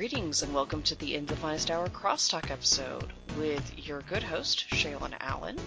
[0.00, 4.64] Greetings and welcome to the In the Finest Hour Crosstalk episode with your good host,
[4.70, 5.58] Shaylin Allen.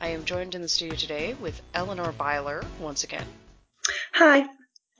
[0.00, 3.26] I am joined in the studio today with Eleanor Byler once again.
[4.12, 4.46] Hi,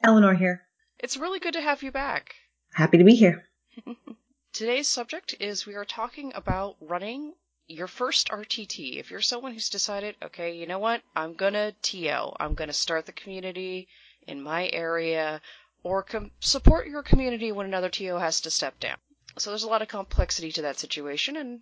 [0.02, 0.66] Eleanor here.
[0.98, 2.34] It's really good to have you back.
[2.72, 3.44] Happy to be here.
[4.52, 7.34] Today's subject is we are talking about running
[7.68, 8.98] your first RTT.
[8.98, 13.06] If you're someone who's decided, okay, you know what, I'm gonna TO, I'm gonna start
[13.06, 13.86] the community
[14.26, 15.40] in my area,
[15.82, 18.96] or com- support your community when another TO has to step down.
[19.38, 21.36] So there's a lot of complexity to that situation.
[21.36, 21.60] And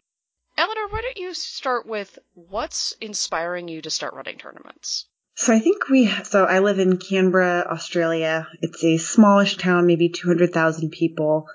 [0.57, 5.07] Eleanor, why don't you start with what's inspiring you to start running tournaments?
[5.35, 8.49] So I think we, so I live in Canberra, Australia.
[8.61, 11.47] It's a smallish town, maybe 200,000 people.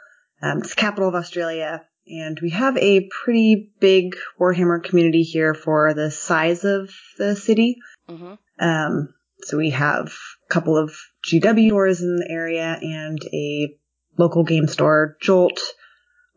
[0.42, 1.84] Um, it's the capital of Australia.
[2.08, 7.78] And we have a pretty big Warhammer community here for the size of the city.
[8.08, 8.34] Mm-hmm.
[8.60, 13.76] Um, so we have a couple of GW stores in the area and a
[14.18, 15.60] local game store, Jolt,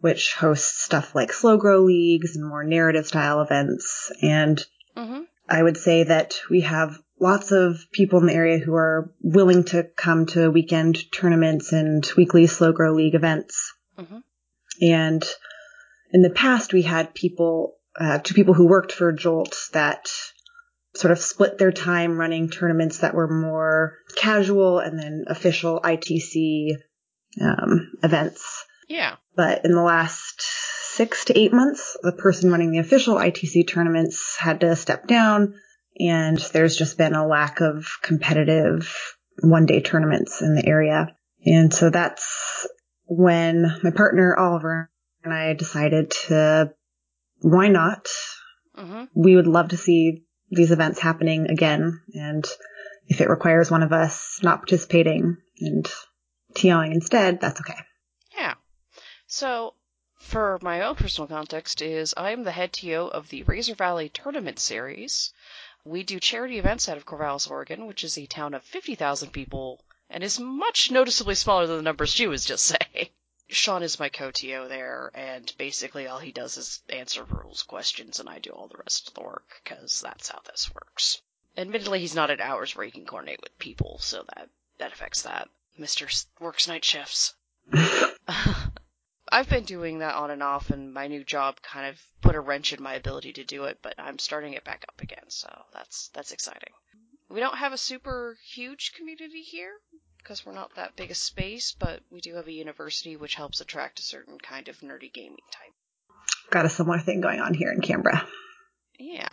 [0.00, 4.10] which hosts stuff like slow grow leagues and more narrative style events.
[4.22, 4.64] And
[4.96, 5.22] Mm-hmm.
[5.48, 9.64] I would say that we have lots of people in the area who are willing
[9.64, 13.74] to come to weekend tournaments and weekly slow grow league events.
[13.98, 14.22] Mhm.
[14.80, 15.24] And
[16.12, 20.08] in the past, we had people, uh, two people who worked for Jolt that
[20.96, 26.70] sort of split their time running tournaments that were more casual and then official ITC
[27.40, 28.64] um, events.
[28.88, 29.16] Yeah.
[29.34, 34.36] But in the last six to eight months, the person running the official ITC tournaments
[34.38, 35.54] had to step down,
[35.98, 41.14] and there's just been a lack of competitive one day tournaments in the area.
[41.44, 42.66] And so that's
[43.04, 44.90] when my partner Oliver
[45.22, 46.72] and I decided to,
[47.40, 48.08] why not?
[48.76, 49.04] Mm-hmm.
[49.14, 52.00] We would love to see these events happening again.
[52.14, 52.44] And
[53.06, 55.86] if it requires one of us not participating and
[56.54, 57.78] TOing instead, that's okay.
[58.36, 58.54] Yeah.
[59.26, 59.74] So,
[60.18, 64.58] for my own personal context, is I'm the head TO of the Razor Valley Tournament
[64.58, 65.32] Series.
[65.84, 69.84] We do charity events out of Corvallis, Oregon, which is a town of 50,000 people
[70.10, 72.64] and is much noticeably smaller than the numbers she was just
[72.94, 73.08] saying.
[73.48, 78.28] Sean is my co-TO there, and basically all he does is answer rules questions, and
[78.28, 81.22] I do all the rest of the work, because that's how this works.
[81.56, 85.22] Admittedly, he's not at hours where he can coordinate with people, so that, that affects
[85.22, 85.48] that.
[85.78, 86.06] Mr.
[86.06, 87.34] S- works night shifts.
[89.28, 92.40] I've been doing that on and off, and my new job kind of put a
[92.40, 95.48] wrench in my ability to do it, but I'm starting it back up again, so
[95.72, 96.72] that's that's exciting.
[97.28, 99.72] We don't have a super huge community here
[100.26, 103.60] because we're not that big a space, but we do have a university which helps
[103.60, 105.72] attract a certain kind of nerdy gaming type.
[106.50, 108.26] Got a similar thing going on here in Canberra.
[108.98, 109.28] Yeah.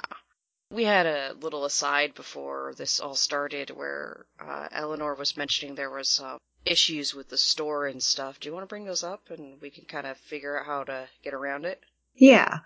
[0.70, 5.90] We had a little aside before this all started where uh, Eleanor was mentioning there
[5.90, 8.40] was uh, issues with the store and stuff.
[8.40, 10.84] Do you want to bring those up and we can kind of figure out how
[10.84, 11.82] to get around it?
[12.14, 12.60] Yeah.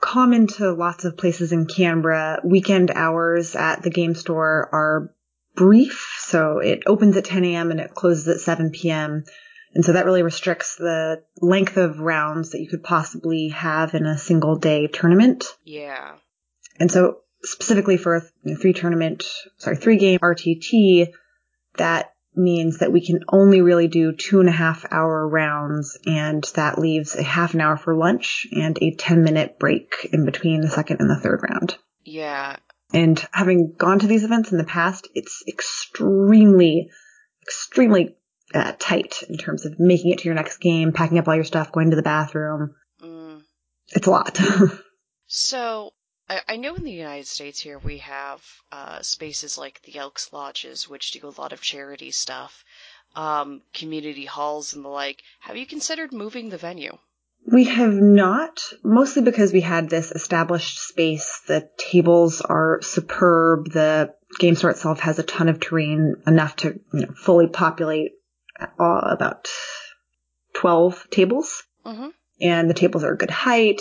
[0.00, 5.10] Common to lots of places in Canberra, weekend hours at the game store are
[5.58, 6.16] brief.
[6.20, 7.70] So it opens at 10 a.m.
[7.72, 9.24] and it closes at 7 p.m.
[9.74, 14.06] And so that really restricts the length of rounds that you could possibly have in
[14.06, 15.44] a single day tournament.
[15.64, 16.14] Yeah.
[16.78, 19.24] And so specifically for a you know, three tournament,
[19.58, 21.08] sorry, three game RTT,
[21.76, 26.44] that means that we can only really do two and a half hour rounds and
[26.54, 30.60] that leaves a half an hour for lunch and a 10 minute break in between
[30.60, 31.76] the second and the third round.
[32.04, 32.56] Yeah.
[32.92, 36.90] And having gone to these events in the past, it's extremely,
[37.42, 38.16] extremely
[38.54, 41.44] uh, tight in terms of making it to your next game, packing up all your
[41.44, 42.74] stuff, going to the bathroom.
[43.02, 43.42] Mm.
[43.88, 44.40] It's a lot.
[45.30, 45.92] So,
[46.26, 50.32] I, I know in the United States here we have uh, spaces like the Elks
[50.32, 52.64] Lodges, which do a lot of charity stuff,
[53.14, 55.22] um, community halls and the like.
[55.40, 56.96] Have you considered moving the venue?
[57.50, 61.40] We have not, mostly because we had this established space.
[61.46, 63.70] The tables are superb.
[63.72, 68.12] The game store itself has a ton of terrain, enough to you know, fully populate
[68.60, 69.48] uh, about
[70.54, 71.62] 12 tables.
[71.86, 72.08] Mm-hmm.
[72.40, 73.80] And the tables are a good height.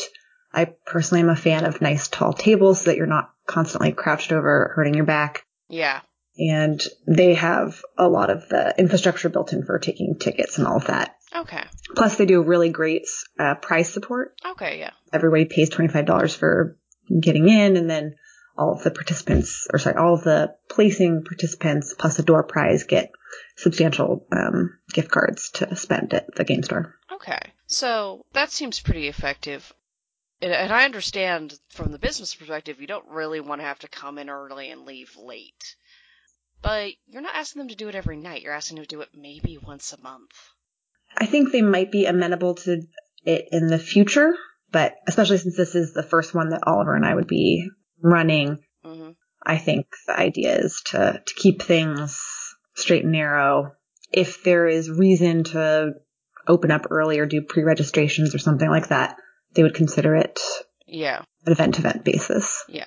[0.53, 4.31] I personally am a fan of nice tall tables so that you're not constantly crouched
[4.31, 5.45] over hurting your back.
[5.67, 6.01] Yeah.
[6.37, 10.77] And they have a lot of the infrastructure built in for taking tickets and all
[10.77, 11.16] of that.
[11.35, 11.63] Okay.
[11.95, 13.05] Plus, they do a really great
[13.39, 14.35] uh, prize support.
[14.45, 14.91] Okay, yeah.
[15.11, 16.77] Everybody pays $25 for
[17.21, 18.15] getting in, and then
[18.57, 22.83] all of the participants, or sorry, all of the placing participants plus a door prize
[22.85, 23.11] get
[23.55, 26.95] substantial um, gift cards to spend at the game store.
[27.11, 27.39] Okay.
[27.67, 29.73] So, that seems pretty effective.
[30.41, 33.87] And, and I understand from the business perspective, you don't really want to have to
[33.87, 35.75] come in early and leave late.
[36.61, 38.41] But you're not asking them to do it every night.
[38.41, 40.31] You're asking them to do it maybe once a month.
[41.17, 42.81] I think they might be amenable to
[43.23, 44.33] it in the future,
[44.71, 47.69] but especially since this is the first one that Oliver and I would be
[48.01, 49.11] running, hmm
[49.45, 52.21] I think the idea is to, to keep things
[52.75, 53.71] straight and narrow.
[54.11, 55.93] If there is reason to
[56.47, 59.15] open up early or do pre-registrations or something like that,
[59.53, 60.39] they would consider it
[60.85, 61.19] Yeah.
[61.45, 62.63] an event-to-event basis.
[62.67, 62.85] Yeah.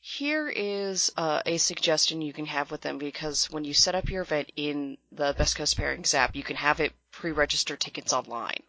[0.00, 4.08] Here is uh, a suggestion you can have with them because when you set up
[4.08, 8.62] your event in the Best Coast Pairings app, you can have it pre-register tickets online.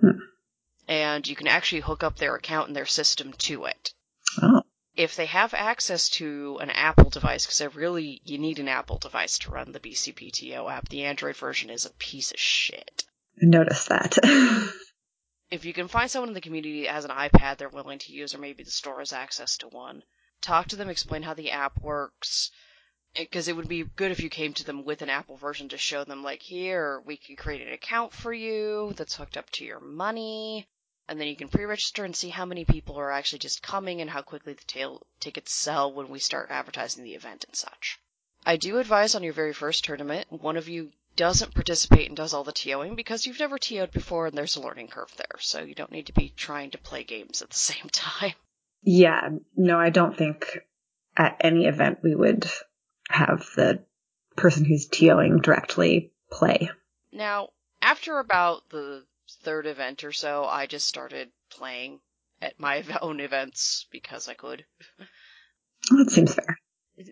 [0.00, 0.18] Hmm.
[0.86, 3.92] And you can actually hook up their account and their system to it.
[4.42, 4.62] Oh,
[4.94, 9.38] If they have access to an Apple device, because really you need an Apple device
[9.40, 13.04] to run the BCPTO app, the Android version is a piece of shit.
[13.40, 14.16] I noticed that.
[15.50, 18.12] if you can find someone in the community that has an iPad they're willing to
[18.12, 20.02] use, or maybe the store has access to one,
[20.40, 22.50] talk to them, explain how the app works.
[23.18, 25.76] Because it would be good if you came to them with an Apple version to
[25.76, 29.64] show them, like, here, we can create an account for you that's hooked up to
[29.64, 30.68] your money,
[31.08, 34.00] and then you can pre register and see how many people are actually just coming
[34.00, 37.98] and how quickly the tail tickets sell when we start advertising the event and such.
[38.46, 42.32] I do advise on your very first tournament, one of you doesn't participate and does
[42.32, 45.60] all the TOing because you've never TO'd before and there's a learning curve there, so
[45.60, 48.34] you don't need to be trying to play games at the same time.
[48.82, 50.60] yeah, no, I don't think
[51.16, 52.48] at any event we would
[53.08, 53.84] have the
[54.36, 56.70] person who's TOing directly play.
[57.12, 57.50] Now,
[57.82, 59.04] after about the
[59.42, 62.00] third event or so, I just started playing
[62.40, 64.64] at my own events because I could.
[65.90, 66.58] Well, that seems fair.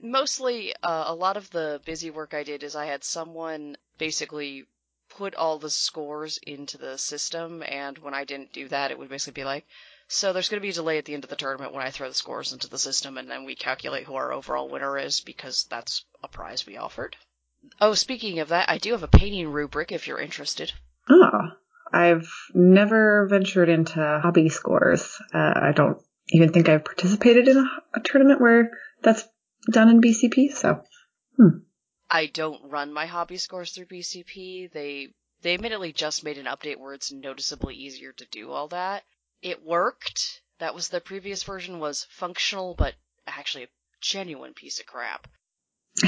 [0.02, 4.66] Mostly, uh, a lot of the busy work I did is I had someone basically
[5.08, 9.08] put all the scores into the system, and when I didn't do that, it would
[9.08, 9.64] basically be like,
[10.08, 11.90] so there's going to be a delay at the end of the tournament when I
[11.90, 15.20] throw the scores into the system, and then we calculate who our overall winner is
[15.20, 17.16] because that's a prize we offered.
[17.80, 20.72] Oh, speaking of that, I do have a painting rubric if you're interested.
[21.08, 21.50] Oh,
[21.92, 25.20] I've never ventured into hobby scores.
[25.34, 26.00] Uh, I don't
[26.30, 28.70] even think I've participated in a, a tournament where
[29.02, 29.26] that's
[29.70, 30.52] done in BCP.
[30.52, 30.82] So,
[31.36, 31.58] hmm.
[32.10, 34.70] I don't run my hobby scores through BCP.
[34.70, 35.08] They
[35.42, 39.04] they admittedly just made an update where it's noticeably easier to do all that.
[39.46, 40.42] It worked.
[40.58, 42.94] That was the previous version was functional, but
[43.26, 43.68] actually a
[44.00, 45.28] genuine piece of crap.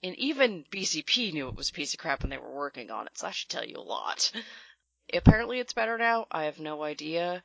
[0.00, 3.06] And even BCP knew it was a piece of crap when they were working on
[3.06, 4.30] it, so that should tell you a lot.
[5.12, 6.28] Apparently it's better now.
[6.30, 7.42] I have no idea.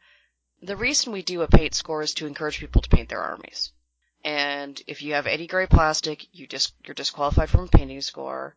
[0.61, 3.71] The reason we do a paint score is to encourage people to paint their armies.
[4.23, 8.55] And if you have any gray plastic, you just you're disqualified from a painting score.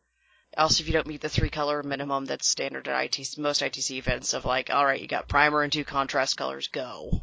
[0.56, 3.91] Also, if you don't meet the three color minimum that's standard at ITC, most ITC
[3.93, 7.23] events of like, all right, you got primer and two contrast colors, go.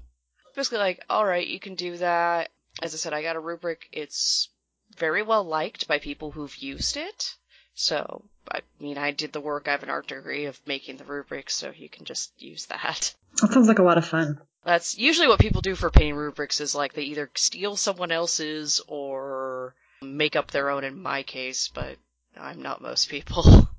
[0.55, 2.51] Basically, like, all right, you can do that.
[2.81, 3.87] As I said, I got a rubric.
[3.91, 4.49] It's
[4.97, 7.35] very well liked by people who've used it.
[7.73, 9.67] So, I mean, I did the work.
[9.67, 13.15] I have an art degree of making the rubric, so you can just use that.
[13.41, 14.39] that sounds like a lot of fun.
[14.63, 18.79] That's usually what people do for painting rubrics is like they either steal someone else's
[18.87, 21.97] or make up their own in my case, but
[22.39, 23.69] I'm not most people.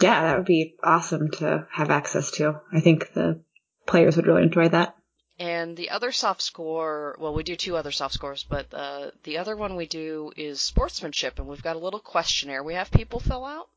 [0.00, 2.60] Yeah, that would be awesome to have access to.
[2.70, 3.40] I think the
[3.86, 4.94] players would really enjoy that.
[5.38, 9.38] And the other soft score, well, we do two other soft scores, but uh, the
[9.38, 13.20] other one we do is sportsmanship, and we've got a little questionnaire we have people
[13.20, 13.68] fill out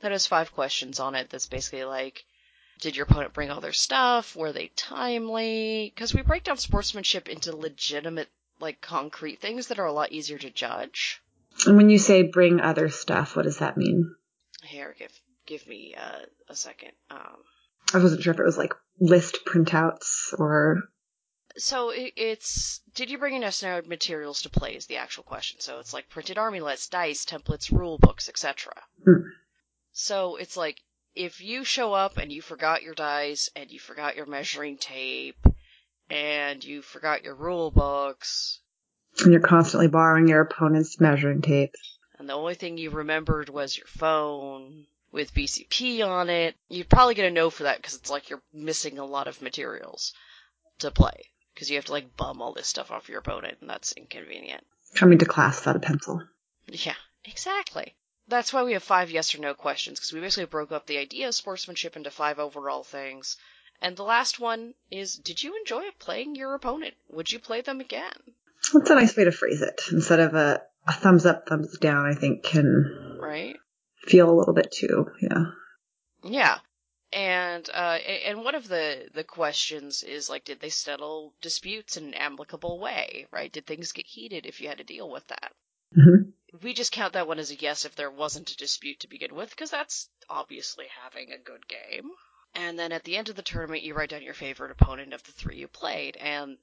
[0.00, 1.28] that has five questions on it.
[1.30, 2.24] That's basically like,
[2.80, 4.36] did your opponent bring all their stuff?
[4.36, 5.92] Were they timely?
[5.94, 8.28] Because we break down sportsmanship into legitimate,
[8.60, 11.20] like concrete things that are a lot easier to judge.
[11.66, 14.14] And when you say bring other stuff, what does that mean?
[14.62, 15.12] Here, give
[15.46, 16.92] give me uh, a second.
[17.10, 17.42] Um,
[17.94, 20.82] I wasn't sure if it was like list printouts or.
[21.56, 25.60] So it, it's did you bring enough materials to play is the actual question.
[25.60, 28.74] So it's like printed army lists, dice, templates, rule books, etc.
[29.04, 29.28] Hmm.
[29.92, 30.80] So it's like
[31.14, 35.44] if you show up and you forgot your dice and you forgot your measuring tape
[36.08, 38.60] and you forgot your rule books
[39.20, 41.74] And you're constantly borrowing your opponent's measuring tape.
[42.18, 47.14] and the only thing you remembered was your phone with BCP on it, you'd probably
[47.14, 50.12] get a no for that because it's like you're missing a lot of materials
[50.78, 53.68] to play because you have to like bum all this stuff off your opponent and
[53.68, 54.64] that's inconvenient.
[54.94, 56.22] Coming to class without a pencil.
[56.66, 56.94] Yeah,
[57.24, 57.94] exactly.
[58.28, 60.98] That's why we have five yes or no questions because we basically broke up the
[60.98, 63.36] idea of sportsmanship into five overall things.
[63.80, 66.94] And the last one is Did you enjoy playing your opponent?
[67.08, 68.12] Would you play them again?
[68.72, 69.80] That's a nice way to phrase it.
[69.92, 73.56] Instead of a, a thumbs up, thumbs down, I think can Right?
[74.06, 75.44] feel a little bit too, yeah.
[76.24, 76.58] Yeah.
[77.12, 82.04] And uh and one of the the questions is like did they settle disputes in
[82.08, 83.50] an amicable way, right?
[83.50, 85.52] Did things get heated if you had to deal with that?
[85.94, 86.30] hmm
[86.62, 89.34] We just count that one as a yes if there wasn't a dispute to begin
[89.34, 92.10] with because that's obviously having a good game.
[92.54, 95.22] And then at the end of the tournament, you write down your favorite opponent of
[95.22, 96.16] the three you played.
[96.16, 96.56] And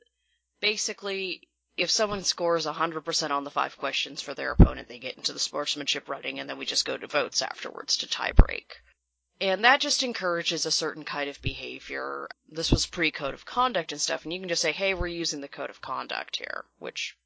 [0.61, 1.41] basically,
[1.77, 5.39] if someone scores 100% on the five questions for their opponent, they get into the
[5.39, 8.77] sportsmanship running, and then we just go to votes afterwards to tie break.
[9.41, 12.29] And that just encourages a certain kind of behavior.
[12.49, 15.07] This was pre code of conduct and stuff, and you can just say, hey, we're
[15.07, 17.17] using the code of conduct here, which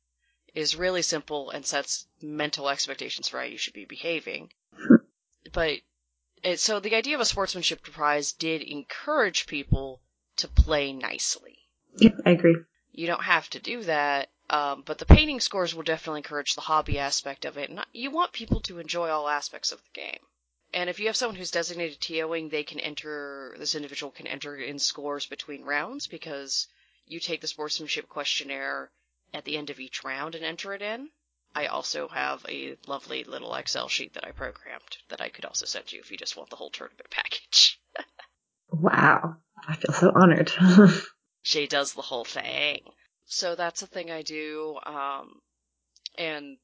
[0.56, 4.52] is really simple and sets mental expectations for how you should be behaving.
[5.54, 5.82] But
[6.42, 10.02] it, so the idea of a sportsmanship prize did encourage people
[10.38, 11.60] to play nicely.
[11.98, 12.58] Yep, I agree.
[12.92, 16.62] You don't have to do that, um, but the painting scores will definitely encourage the
[16.62, 17.70] hobby aspect of it.
[17.70, 20.20] And you want people to enjoy all aspects of the game.
[20.74, 24.56] And if you have someone who's designated TOing, they can enter, this individual can enter
[24.56, 26.68] in scores between rounds because
[27.08, 28.92] you take the sportsmanship questionnaire
[29.34, 31.10] at the end of each round and enter it in.
[31.56, 35.66] I also have a lovely little Excel sheet that I programmed that I could also
[35.66, 37.80] send you if you just want the whole tournament package.
[38.72, 39.38] wow.
[39.68, 40.52] I feel so honored.
[41.42, 42.82] she does the whole thing.
[43.32, 44.80] So that's a thing I do.
[44.84, 45.42] Um,
[46.18, 46.58] and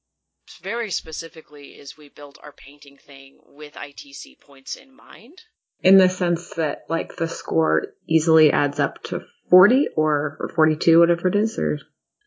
[0.61, 5.43] very specifically is we built our painting thing with ITC points in mind.
[5.81, 10.99] In the sense that like the score easily adds up to 40 or, or 42,
[10.99, 11.79] whatever it is, or?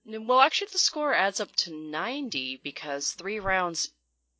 [0.07, 3.91] Well, actually the score adds up to 90 because three rounds,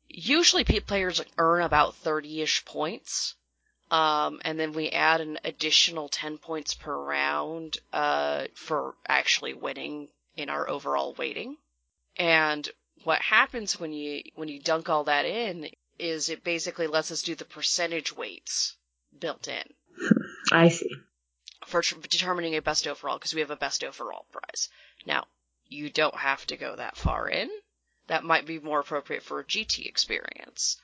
[0.07, 3.35] usually players earn about 30-ish points.
[3.91, 10.09] Um, and then we add an additional 10 points per round, uh, for actually winning
[10.35, 11.57] in our overall weighting.
[12.15, 12.69] And
[13.03, 17.21] what happens when you when you dunk all that in is it basically lets us
[17.21, 18.75] do the percentage weights
[19.17, 19.63] built in.
[20.51, 20.89] I see.
[21.65, 24.69] For tr- determining a best overall because we have a best overall prize.
[25.05, 25.27] Now,
[25.67, 27.49] you don't have to go that far in.
[28.07, 30.81] That might be more appropriate for a GT experience.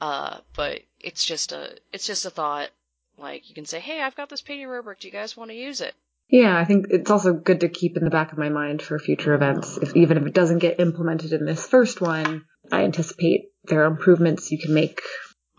[0.00, 2.70] Uh, but it's just a it's just a thought.
[3.18, 5.00] Like you can say, "Hey, I've got this painting rubric.
[5.00, 5.94] Do you guys want to use it?"
[6.30, 8.98] Yeah, I think it's also good to keep in the back of my mind for
[8.98, 9.76] future events.
[9.76, 13.86] If even if it doesn't get implemented in this first one, I anticipate there are
[13.86, 15.02] improvements you can make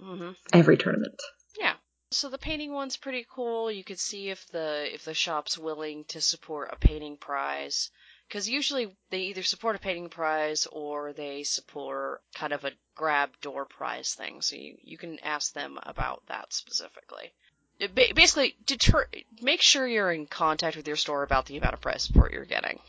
[0.02, 0.32] mm-hmm.
[0.54, 1.22] every tournament.
[1.60, 1.74] Yeah.
[2.10, 3.70] So the painting one's pretty cool.
[3.70, 7.92] You could see if the if the shop's willing to support a painting prize.
[8.32, 13.30] Because usually they either support a painting prize or they support kind of a grab
[13.42, 14.42] door prize thing.
[14.42, 17.34] So you, you can ask them about that specifically
[17.88, 19.08] basically deter
[19.42, 22.46] make sure you're in contact with your store about the amount of prize support you're
[22.46, 22.80] getting.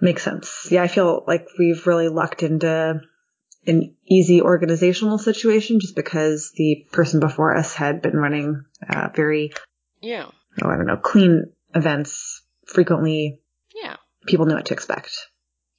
[0.00, 0.68] Makes sense.
[0.70, 3.00] Yeah, I feel like we've really lucked into
[3.66, 9.52] an easy organizational situation just because the person before us had been running uh, very
[10.00, 10.26] yeah
[10.62, 13.40] oh I don't know clean events frequently.
[14.26, 15.10] People know what to expect.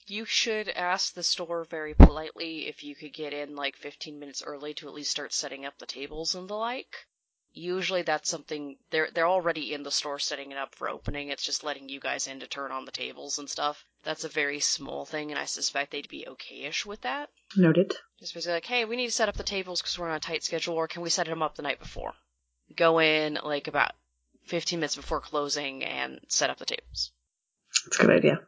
[0.08, 4.44] You should ask the store very politely if you could get in like 15 minutes
[4.44, 7.08] early to at least start setting up the tables and the like
[7.54, 11.30] usually that's something they're they're already in the store setting it up for opening.
[11.30, 13.86] It's just letting you guys in to turn on the tables and stuff.
[14.04, 17.30] That's a very small thing, and I suspect they'd be okayish with that.
[17.56, 17.94] Noted.
[18.20, 20.20] Just basically like, hey, we need to set up the tables because we're on a
[20.20, 22.14] tight schedule, or can we set them up the night before?
[22.76, 23.94] Go in like about
[24.46, 27.12] 15 minutes before closing and set up the tables.
[27.86, 28.42] That's a good idea.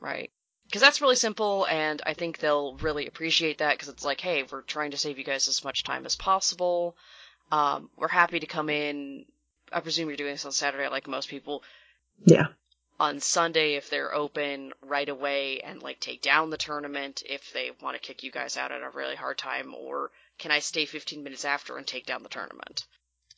[0.00, 0.30] Right.
[0.66, 4.42] Because that's really simple, and I think they'll really appreciate that because it's like, hey,
[4.42, 6.94] we're trying to save you guys as much time as possible.
[7.50, 9.24] Um, we're happy to come in.
[9.72, 11.62] I presume you're doing this on Saturday, like most people.
[12.24, 12.48] Yeah.
[13.00, 17.70] On Sunday, if they're open right away and like take down the tournament, if they
[17.80, 20.84] want to kick you guys out at a really hard time, or can I stay
[20.84, 22.84] 15 minutes after and take down the tournament?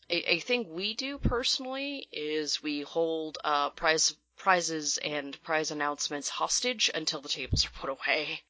[0.09, 6.29] A, a thing we do personally is we hold uh, prize prizes and prize announcements
[6.29, 8.41] hostage until the tables are put away.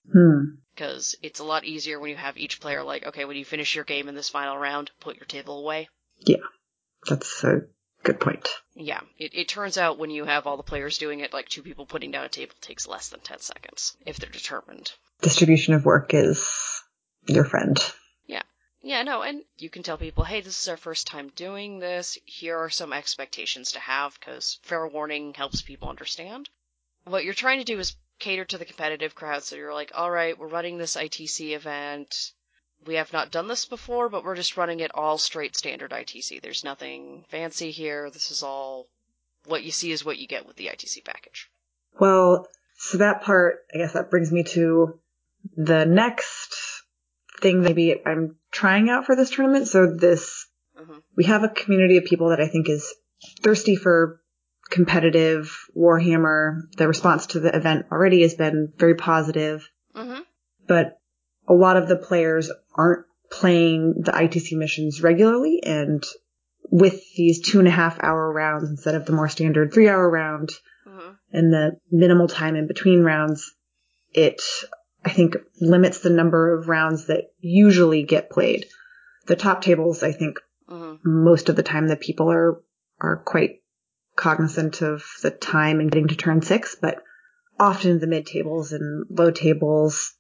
[0.75, 1.26] Because hmm.
[1.26, 3.85] it's a lot easier when you have each player like, okay, when you finish your
[3.85, 5.88] game in this final round, put your table away.
[6.20, 6.37] Yeah,
[7.09, 7.62] that's a
[8.04, 8.49] good point.
[8.75, 11.62] Yeah, it, it turns out when you have all the players doing it, like two
[11.62, 14.92] people putting down a table takes less than 10 seconds if they're determined.
[15.23, 16.82] Distribution of work is
[17.26, 17.78] your friend.
[18.83, 22.19] Yeah, no, and you can tell people, hey, this is our first time doing this.
[22.25, 26.49] Here are some expectations to have, because fair warning helps people understand.
[27.05, 30.39] What you're trying to do is cater to the competitive crowd, so you're like, alright,
[30.39, 32.33] we're running this ITC event.
[32.87, 36.41] We have not done this before, but we're just running it all straight standard ITC.
[36.41, 38.11] There's nothing fancy here.
[38.11, 38.87] This is all
[39.47, 41.51] what you see is what you get with the ITC package.
[41.99, 44.99] Well, so that part, I guess that brings me to
[45.57, 46.55] the next
[47.40, 49.68] thing maybe I'm trying out for this tournament.
[49.68, 50.47] So this,
[50.78, 50.99] mm-hmm.
[51.16, 52.92] we have a community of people that I think is
[53.42, 54.20] thirsty for
[54.70, 56.62] competitive Warhammer.
[56.76, 60.20] The response to the event already has been very positive, mm-hmm.
[60.66, 60.99] but
[61.49, 66.02] a lot of the players aren't playing the ITC missions regularly and
[66.70, 70.09] with these two and a half hour rounds instead of the more standard three hour
[70.09, 70.50] round
[70.87, 73.54] hmm and the minimal time in between rounds,
[74.12, 74.42] it,
[75.04, 78.66] I think, limits the number of rounds that usually get played.
[79.26, 80.38] The top tables, I think,
[80.69, 82.61] hmm most of the time that people are,
[83.00, 83.62] are quite
[84.16, 87.02] cognizant of the time and getting to turn six, but
[87.59, 90.14] often the mid tables and low tables,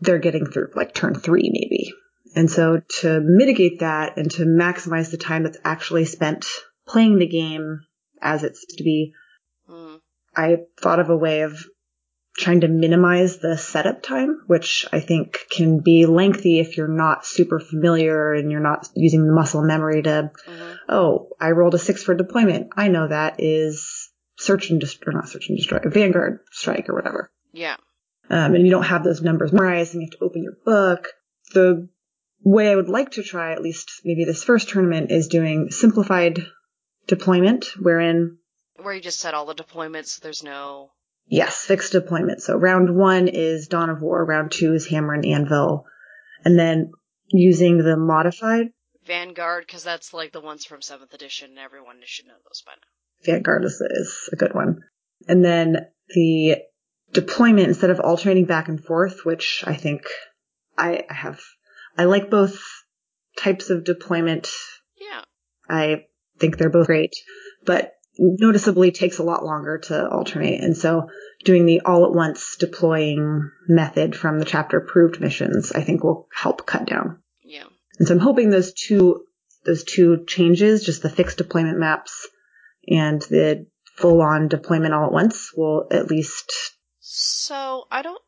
[0.00, 1.92] they're getting through like turn three maybe.
[2.34, 6.46] And so to mitigate that and to maximize the time that's actually spent
[6.86, 7.80] playing the game
[8.20, 9.14] as it's to be,
[9.68, 9.96] hmm
[10.36, 11.64] I thought of a way of
[12.38, 17.26] trying to minimize the setup time, which I think can be lengthy if you're not
[17.26, 21.78] super familiar and you're not using the muscle memory to, hmm oh, I rolled a
[21.78, 22.70] six for deployment.
[22.76, 26.94] I know that is search and destroy, or not search and destroy, Vanguard strike or
[26.94, 27.30] whatever.
[27.52, 27.76] Yeah.
[28.30, 31.08] Um, and you don't have those numbers memorized and you have to open your book.
[31.52, 31.88] The
[32.42, 36.46] way I would like to try, at least maybe this first tournament, is doing simplified
[37.06, 38.38] deployment, wherein
[38.80, 40.08] Where you just set all the deployments.
[40.08, 40.90] So there's no.
[41.28, 42.42] Yes, fixed deployment.
[42.42, 45.84] So round one is Dawn of War, round two is Hammer and Anvil.
[46.44, 46.92] And then
[47.28, 48.68] using the modified,
[49.08, 52.72] Vanguard, because that's like the ones from 7th edition, and everyone should know those by
[52.72, 53.32] now.
[53.32, 54.80] Vanguard is, is a good one.
[55.26, 56.58] And then the
[57.12, 60.02] deployment, instead of alternating back and forth, which I think
[60.76, 61.40] I, I have,
[61.96, 62.60] I like both
[63.36, 64.48] types of deployment.
[65.00, 65.22] Yeah.
[65.68, 66.04] I
[66.38, 67.14] think they're both great,
[67.64, 70.62] but noticeably takes a lot longer to alternate.
[70.62, 71.08] And so
[71.44, 76.28] doing the all at once deploying method from the chapter approved missions, I think will
[76.34, 77.22] help cut down.
[77.44, 77.64] Yeah.
[77.98, 79.24] And so I'm hoping those two,
[79.64, 82.28] those two changes, just the fixed deployment maps
[82.88, 86.52] and the full on deployment all at once will at least,
[87.00, 88.20] So I don't.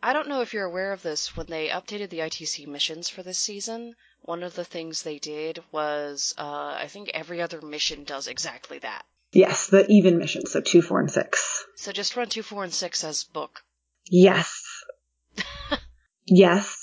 [0.00, 1.36] I don't know if you're aware of this.
[1.36, 5.62] When they updated the ITC missions for this season, one of the things they did
[5.72, 9.04] was, uh, I think every other mission does exactly that.
[9.32, 10.52] yes, the even missions.
[10.52, 11.64] So two, four, and six.
[11.76, 13.62] So just run two, four, and six as book.
[14.10, 14.62] Yes.
[16.26, 16.76] yes.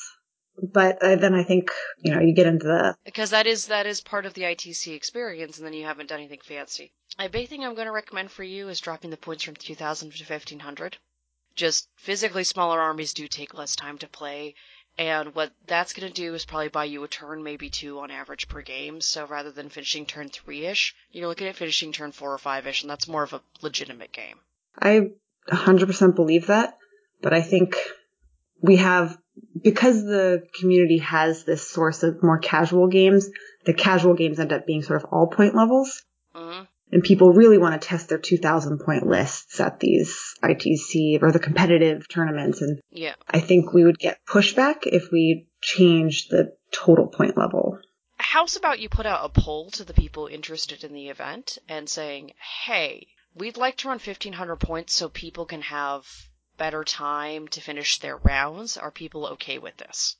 [0.73, 3.85] But uh, then I think, you know, you get into the, Because that is that
[3.85, 6.93] is part of the ITC experience, and then you haven't done anything fancy.
[7.19, 10.11] A big thing I'm going to recommend for you is dropping the points from 2,000
[10.11, 10.97] to 1,500.
[11.55, 14.55] Just physically smaller armies do take less time to play,
[14.97, 18.11] and what that's going to do is probably buy you a turn, maybe two on
[18.11, 19.01] average per game.
[19.01, 22.65] So rather than finishing turn three ish, you're looking at finishing turn four or five
[22.65, 24.37] ish, and that's more of a legitimate game.
[24.79, 25.11] I
[25.49, 26.77] 100% believe that,
[27.21, 27.75] but I think
[28.61, 29.17] we have,
[29.61, 33.29] because the community has this source of more casual games,
[33.65, 36.03] the casual games end up being sort of all point levels.
[36.91, 41.39] And people really want to test their 2000 point lists at these ITC or the
[41.39, 42.61] competitive tournaments.
[42.61, 43.15] And Yeah.
[43.27, 47.79] I think we would get pushback if we changed the total point level.
[48.17, 51.89] How's about you put out a poll to the people interested in the event and
[51.89, 52.33] saying,
[52.65, 56.05] hey, we'd like to run 1500 points so people can have
[56.57, 58.77] better time to finish their rounds.
[58.77, 60.15] Are people okay with this?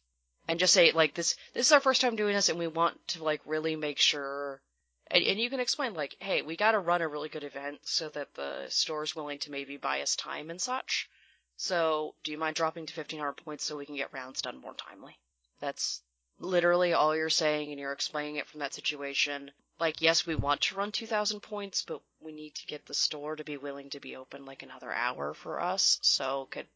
[0.48, 2.96] And just say, like, this, this is our first time doing this and we want
[3.10, 4.62] to, like, really make sure.
[5.12, 8.10] And, and you can explain, like, hey, we gotta run a really good event so
[8.10, 11.10] that the store's willing to maybe buy us time and such.
[11.58, 14.74] So, do you mind dropping to 1500 points so we can get rounds done more
[14.74, 15.18] timely?
[15.60, 16.02] That's
[16.40, 19.52] literally all you're saying and you're explaining it from that situation.
[19.80, 23.36] Like, yes, we want to run 2,000 points, but we need to get the store
[23.36, 26.00] to be willing to be open like another hour for us.
[26.02, 26.68] So could,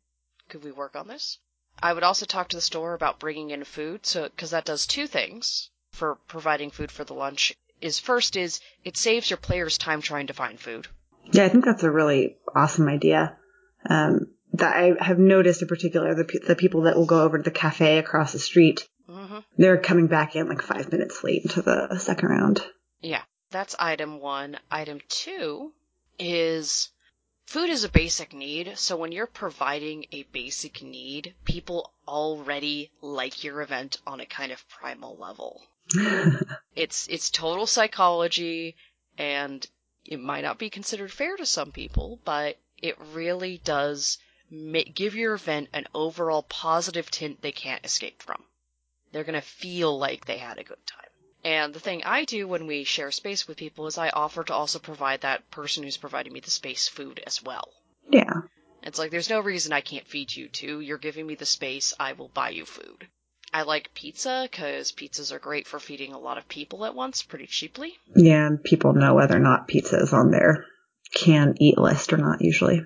[0.50, 1.40] could we work on this?
[1.82, 4.06] I would also talk to the store about bringing in food.
[4.06, 8.60] So, cause that does two things for providing food for the lunch is first is
[8.84, 10.88] it saves your players time trying to find food.
[11.32, 13.38] Yeah, I think that's a really awesome idea.
[13.90, 17.38] Um, that I have noticed in particular the, pe- the people that will go over
[17.38, 21.44] to the cafe across the street, hmm they're coming back in like five minutes late
[21.44, 22.62] into the second round.
[23.02, 24.58] Yeah, that's item one.
[24.72, 25.74] Item two
[26.18, 26.90] is
[27.46, 28.78] food is a basic need.
[28.78, 34.52] So when you're providing a basic need, people already like your event on a kind
[34.52, 35.62] of primal level.
[36.76, 38.76] It's it's total psychology,
[39.18, 39.66] and
[40.06, 44.18] it might not be considered fair to some people, but it really does
[44.96, 48.44] give your event an overall positive tint they can't escape from.
[49.12, 51.10] They're gonna feel like they had a good time.
[51.44, 54.54] And the thing I do when we share space with people is I offer to
[54.54, 57.74] also provide that person who's providing me the space food as well.
[58.10, 58.42] yeah.
[58.84, 60.80] It's like there's no reason I can't feed you too.
[60.80, 63.08] You're giving me the space, I will buy you food.
[63.54, 67.24] I like pizza because pizzas are great for feeding a lot of people at once
[67.24, 67.98] pretty cheaply.
[68.16, 70.66] Yeah, and people know whether or not pizza is on their
[71.14, 72.82] can eat list or not usually.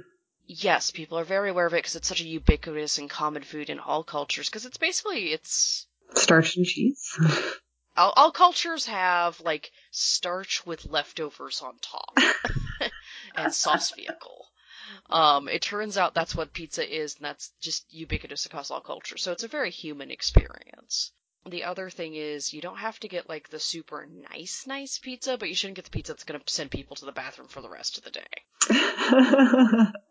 [0.46, 3.70] Yes, people are very aware of it because it's such a ubiquitous and common food
[3.70, 7.18] in all cultures because it's basically it's Starch and cheese.
[7.96, 12.18] All, all cultures have like starch with leftovers on top
[13.36, 14.48] and sauce vehicle.
[15.10, 19.22] Um, it turns out that's what pizza is, and that's just ubiquitous across all cultures.
[19.22, 21.12] So it's a very human experience.
[21.46, 25.38] The other thing is you don't have to get like the super nice, nice pizza,
[25.38, 27.62] but you shouldn't get the pizza that's going to send people to the bathroom for
[27.62, 29.92] the rest of the day.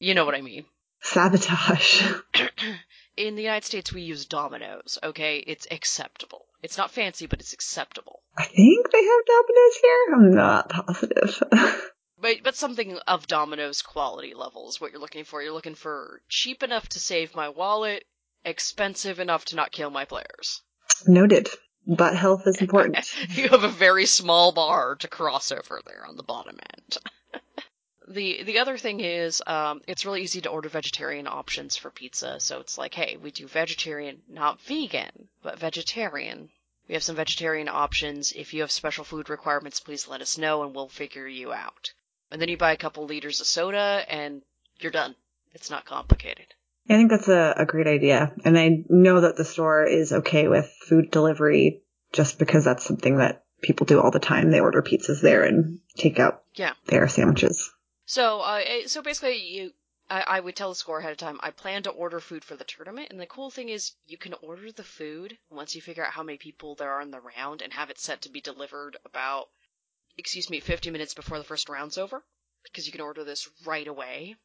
[0.00, 0.64] You know what I mean.
[1.02, 2.02] Sabotage.
[3.18, 5.44] In the United States, we use Domino's, okay?
[5.46, 6.46] It's acceptable.
[6.62, 8.20] It's not fancy, but it's acceptable.
[8.36, 10.14] I think they have Domino's here.
[10.14, 11.42] I'm not positive.
[12.22, 15.42] But, but something of Domino's quality level is what you're looking for.
[15.42, 18.04] You're looking for cheap enough to save my wallet,
[18.44, 20.60] expensive enough to not kill my players.
[21.06, 21.48] Noted.
[21.86, 23.10] But health is important.
[23.30, 26.98] you have a very small bar to cross over there on the bottom end.
[28.08, 32.38] the the other thing is, um, it's really easy to order vegetarian options for pizza.
[32.38, 36.50] So it's like, hey, we do vegetarian, not vegan, but vegetarian.
[36.86, 38.32] We have some vegetarian options.
[38.32, 41.92] If you have special food requirements, please let us know and we'll figure you out.
[42.30, 44.42] And then you buy a couple liters of soda and
[44.78, 45.14] you're done.
[45.52, 46.46] It's not complicated.
[46.88, 48.32] I think that's a, a great idea.
[48.44, 53.18] And I know that the store is okay with food delivery just because that's something
[53.18, 54.50] that people do all the time.
[54.50, 56.72] They order pizzas there and take out Yeah.
[56.86, 57.70] their sandwiches.
[58.06, 59.72] So, uh, eh, so basically, you,
[60.08, 61.38] I, I would tell the score ahead of time.
[61.42, 64.34] I plan to order food for the tournament, and the cool thing is, you can
[64.42, 67.62] order the food once you figure out how many people there are in the round,
[67.62, 69.48] and have it set to be delivered about,
[70.18, 72.22] excuse me, 50 minutes before the first round's over,
[72.64, 74.36] because you can order this right away.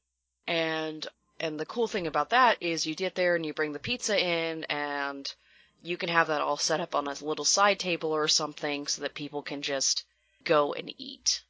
[0.47, 1.06] And
[1.39, 4.17] and the cool thing about that is, you get there and you bring the pizza
[4.17, 5.34] in, and
[5.84, 9.01] you can have that all set up on a little side table or something, so
[9.01, 10.06] that people can just
[10.45, 11.41] go and eat,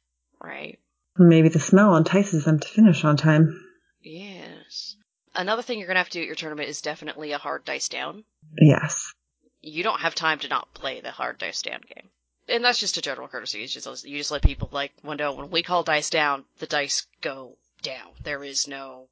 [0.42, 0.78] right?
[1.18, 3.62] Maybe the smell entices them to finish on time.
[4.02, 4.96] Yes.
[5.34, 7.88] Another thing you're gonna have to do at your tournament is definitely a hard dice
[7.88, 8.24] down.
[8.58, 9.12] Yes.
[9.60, 12.08] You don't have time to not play the hard dice down game.
[12.48, 13.62] And that's just a general courtesy.
[13.62, 16.66] It's just you just let people like when no when we call dice down, the
[16.66, 18.12] dice go down.
[18.22, 19.08] There is no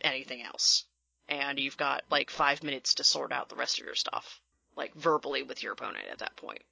[0.00, 0.84] anything else.
[1.28, 4.40] And you've got like five minutes to sort out the rest of your stuff.
[4.76, 6.62] Like verbally with your opponent at that point.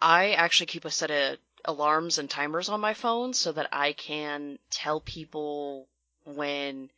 [0.00, 3.92] I actually keep a set of alarms and timers on my phone so that I
[3.92, 5.86] can tell people
[6.24, 6.90] when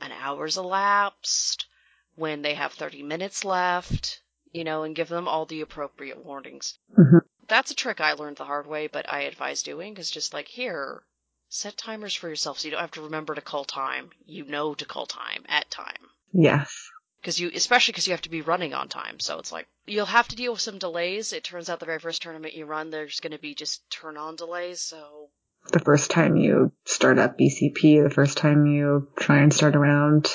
[0.00, 1.66] an hour's elapsed,
[2.16, 6.78] when they have 30 minutes left, you know, and give them all the appropriate warnings.
[6.98, 7.20] Mhm.
[7.48, 10.48] That's a trick I learned the hard way, but I advise doing is just like,
[10.48, 11.02] here,
[11.48, 14.10] set timers for yourself so you don't have to remember to call time.
[14.26, 16.10] You know to call time at time.
[16.32, 16.90] Yes.
[17.20, 20.06] Because you, especially because you have to be running on time, so it's like you'll
[20.06, 21.32] have to deal with some delays.
[21.32, 24.16] It turns out the very first tournament you run, there's going to be just turn
[24.16, 24.80] on delays.
[24.80, 25.30] So
[25.72, 30.30] The first time you start up BCP, the first time you try and start around.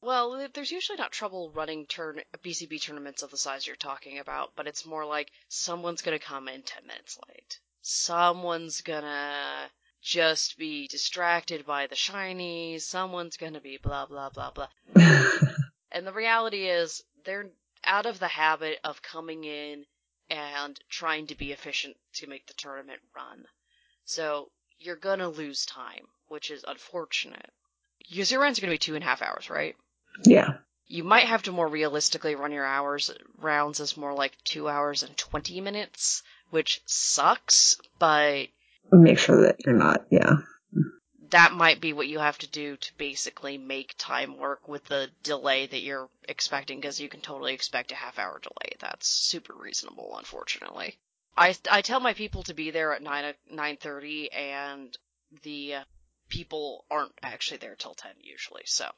[0.00, 4.52] Well, there's usually not trouble running turn BCP tournaments of the size you're talking about,
[4.54, 7.58] but it's more like someone's gonna come in ten minutes late.
[7.82, 12.82] Someone's gonna just be distracted by the shinies.
[12.82, 14.68] Someone's gonna be blah blah blah blah.
[15.90, 17.50] And the reality is, they're
[17.82, 19.86] out of the habit of coming in
[20.30, 23.46] and trying to be efficient to make the tournament run.
[24.04, 27.52] So you're gonna lose time, which is unfortunate.
[28.08, 29.76] Because your run's gonna be two and a half hours, right?
[30.24, 30.54] Yeah.
[30.86, 35.02] You might have to more realistically run your hours rounds as more like two hours
[35.02, 38.48] and twenty minutes, which sucks, but
[38.90, 40.36] Make sure that you're not, yeah.
[41.30, 45.10] that might be what you have to do to basically make time work with the
[45.22, 48.76] delay that you're expecting, because you can totally expect a half hour delay.
[48.80, 50.96] That's super reasonable, unfortunately.
[51.36, 54.96] I I tell my people to be there at nine nine thirty, and
[55.42, 55.84] the uh,
[56.30, 58.62] people aren't actually there till ten usually.
[58.64, 58.90] So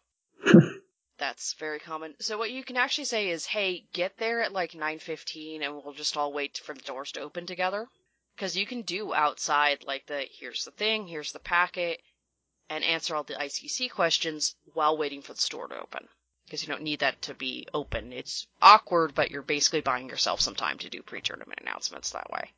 [1.20, 2.14] that's very common.
[2.18, 5.74] So what you can actually say is, hey, get there at like nine fifteen, and
[5.74, 7.87] we'll just all wait for the doors to open together.
[8.35, 12.00] Because you can do outside like the here's the thing, here's the packet,
[12.68, 16.09] and answer all the ITC questions while waiting for the store to open.
[16.46, 18.12] Because you don't need that to be open.
[18.12, 22.50] It's awkward, but you're basically buying yourself some time to do pre-tournament announcements that way.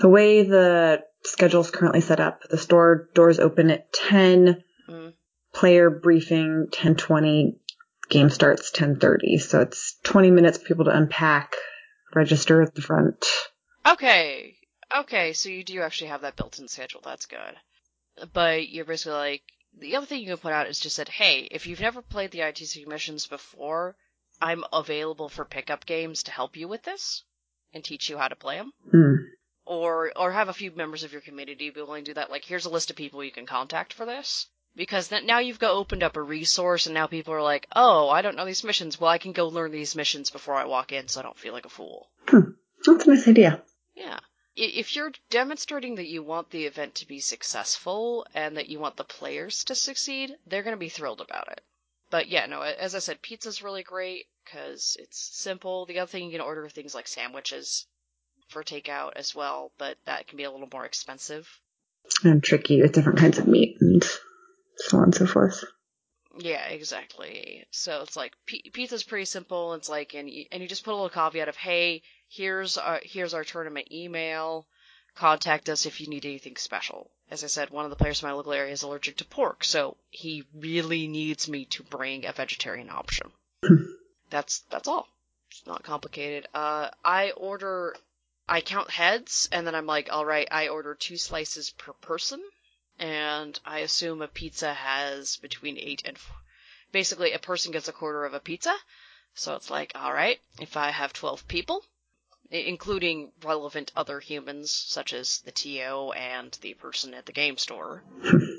[0.00, 5.14] The way the schedule's currently set up, the store doors open at 10, Mm.
[5.52, 7.58] player briefing 10:20,
[8.08, 9.38] game starts 10:30.
[9.38, 11.54] So it's 20 minutes for people to unpack,
[12.14, 13.24] register at the front.
[13.84, 14.56] Okay,
[14.96, 17.00] okay, so you do actually have that built-in schedule.
[17.04, 17.56] That's good.
[18.32, 19.42] But you're basically like
[19.78, 22.30] the other thing you can put out is just that hey, if you've never played
[22.30, 23.96] the ITC missions before,
[24.40, 27.24] I'm available for pickup games to help you with this
[27.72, 28.72] and teach you how to play them.
[28.90, 29.14] Hmm.
[29.64, 32.30] or or have a few members of your community be willing to do that.
[32.30, 34.46] Like, here's a list of people you can contact for this.
[34.76, 38.10] Because then now you've got opened up a resource, and now people are like, "Oh,
[38.10, 39.00] I don't know these missions.
[39.00, 41.54] Well, I can go learn these missions before I walk in, so I don't feel
[41.54, 42.50] like a fool." Hmm.
[42.84, 43.62] That's a nice idea.
[43.94, 44.20] Yeah.
[44.54, 48.96] If you're demonstrating that you want the event to be successful and that you want
[48.96, 51.62] the players to succeed, they're going to be thrilled about it.
[52.10, 55.84] But yeah, no, as I said, pizza's really great because it's simple.
[55.86, 57.86] The other thing you can order things like sandwiches
[58.48, 61.48] for takeout as well, but that can be a little more expensive.
[62.22, 63.76] And tricky with different kinds of meat
[64.86, 65.64] so on and so forth.
[66.38, 67.64] Yeah, exactly.
[67.70, 69.74] So it's like p- pizza's pretty simple.
[69.74, 73.00] It's like, and you, and you just put a little caveat of, hey, here's our
[73.02, 74.66] here's our tournament email.
[75.14, 77.10] Contact us if you need anything special.
[77.30, 79.64] As I said, one of the players in my local area is allergic to pork,
[79.64, 83.32] so he really needs me to bring a vegetarian option.
[84.30, 85.08] that's that's all.
[85.50, 86.48] It's not complicated.
[86.52, 87.96] Uh, I order,
[88.46, 92.42] I count heads, and then I'm like, all right, I order two slices per person
[92.98, 96.36] and I assume a pizza has between eight and four.
[96.92, 98.74] basically a person gets a quarter of a pizza.
[99.34, 101.84] So it's like, all right, if I have 12 people,
[102.50, 108.02] including relevant other humans such as the TO and the person at the game store,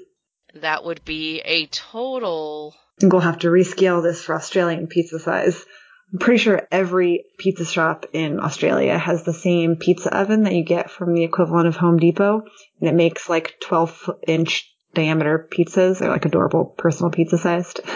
[0.54, 2.76] that would be a total.
[2.98, 5.66] I think we'll have to rescale this for Australian pizza size.
[6.12, 10.64] I'm pretty sure every pizza shop in Australia has the same pizza oven that you
[10.64, 12.44] get from the equivalent of Home Depot,
[12.80, 16.00] and it makes like 12 inch diameter pizzas.
[16.00, 17.82] They're like adorable personal pizza sized.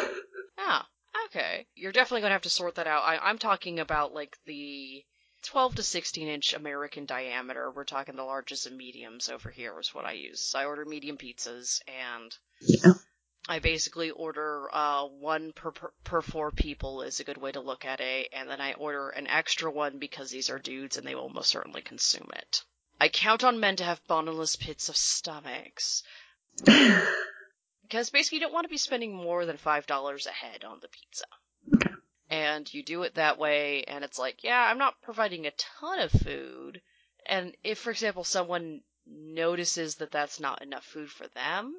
[0.63, 0.85] Ah,
[1.25, 1.65] okay.
[1.75, 3.01] You're definitely gonna have to sort that out.
[3.03, 5.03] I, I'm talking about like the
[5.43, 7.71] 12 to 16 inch American diameter.
[7.75, 10.41] We're talking the largest and mediums over here is what I use.
[10.41, 12.93] So I order medium pizzas and Yeah.
[13.47, 17.59] I basically order uh, one per, per per four people is a good way to
[17.59, 21.07] look at it, and then I order an extra one because these are dudes and
[21.07, 22.63] they will most certainly consume it.
[22.99, 26.03] I count on men to have bottomless pits of stomachs
[27.91, 30.79] because basically you don't want to be spending more than five dollars a head on
[30.79, 31.25] the pizza.
[31.75, 31.95] Okay.
[32.29, 35.99] And you do it that way, and it's like, yeah, I'm not providing a ton
[35.99, 36.81] of food.
[37.25, 41.75] And if, for example, someone notices that that's not enough food for them,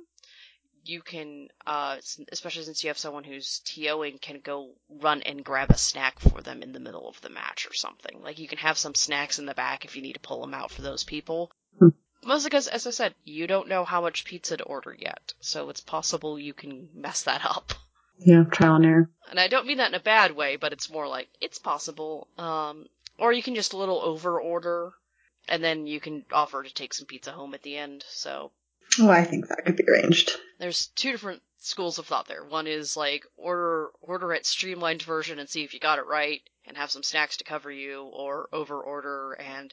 [0.85, 1.97] you can, uh,
[2.31, 6.41] especially since you have someone who's TOing, can go run and grab a snack for
[6.41, 8.21] them in the middle of the match or something.
[8.23, 10.55] Like you can have some snacks in the back if you need to pull them
[10.55, 11.53] out for those people.
[11.79, 11.89] Hmm.
[12.25, 15.71] Mostly because, as I said, you don't know how much pizza to order yet, so
[15.71, 17.73] it's possible you can mess that up.
[18.19, 19.11] yeah, trial and error.
[19.29, 22.29] And I don't mean that in a bad way, but it's more like it's possible.
[22.39, 22.87] Um,
[23.19, 24.93] or you can just a little over order,
[25.49, 28.05] and then you can offer to take some pizza home at the end.
[28.09, 28.53] So
[28.99, 30.37] Oh, I think that could be arranged.
[30.59, 32.45] there's two different schools of thought there.
[32.45, 36.41] One is like order order it streamlined version and see if you got it right,
[36.67, 39.73] and have some snacks to cover you, or over order and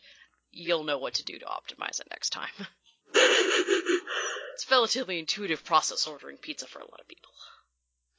[0.51, 2.49] you'll know what to do to optimize it next time.
[3.13, 7.31] it's a relatively intuitive process ordering pizza for a lot of people.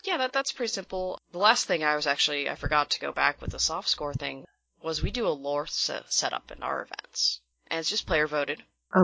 [0.05, 1.21] Yeah, that that's pretty simple.
[1.33, 4.15] The last thing I was actually I forgot to go back with the soft score
[4.15, 4.45] thing
[4.83, 8.63] was we do a lore se- setup in our events, and it's just player voted.
[8.95, 9.01] A,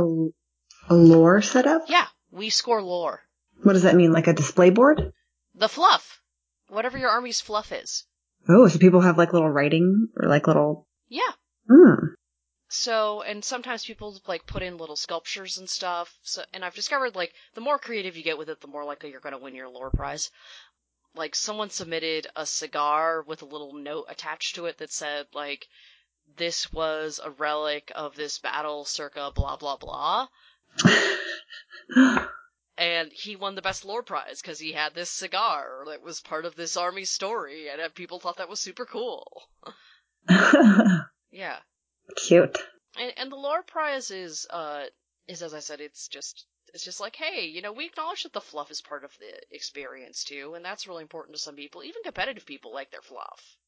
[0.88, 1.82] a lore setup?
[1.88, 3.22] Yeah, we score lore.
[3.62, 4.12] What does that mean?
[4.12, 5.12] Like a display board?
[5.54, 6.20] The fluff,
[6.68, 8.04] whatever your army's fluff is.
[8.48, 10.86] Oh, so people have like little writing or like little.
[11.08, 11.32] Yeah.
[11.68, 12.14] Hmm.
[12.68, 16.16] So, and sometimes people like put in little sculptures and stuff.
[16.22, 19.10] So, and I've discovered like the more creative you get with it, the more likely
[19.10, 20.30] you're going to win your lore prize.
[21.14, 25.66] Like someone submitted a cigar with a little note attached to it that said like,
[26.36, 30.28] "This was a relic of this battle, circa blah blah blah."
[32.78, 36.44] And he won the best lore prize because he had this cigar that was part
[36.44, 39.48] of this army story, and uh, people thought that was super cool.
[41.36, 41.58] Yeah.
[42.16, 42.56] Cute.
[42.98, 44.84] And, and the lore prize is, uh,
[45.28, 48.32] is as I said, it's just, it's just like, hey, you know, we acknowledge that
[48.32, 51.84] the fluff is part of the experience too, and that's really important to some people.
[51.84, 53.58] Even competitive people like their fluff.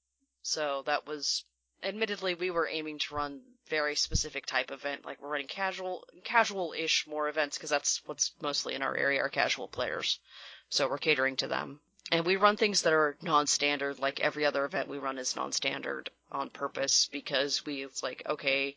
[0.43, 1.45] So that was,
[1.83, 7.07] admittedly, we were aiming to run very specific type event, like we're running casual, casual-ish
[7.07, 10.21] more events because that's what's mostly in our area are casual players.
[10.71, 11.81] So we're catering to them.
[12.11, 16.11] And we run things that are non-standard, like every other event we run is non-standard
[16.33, 18.77] on purpose because we, it's like, okay,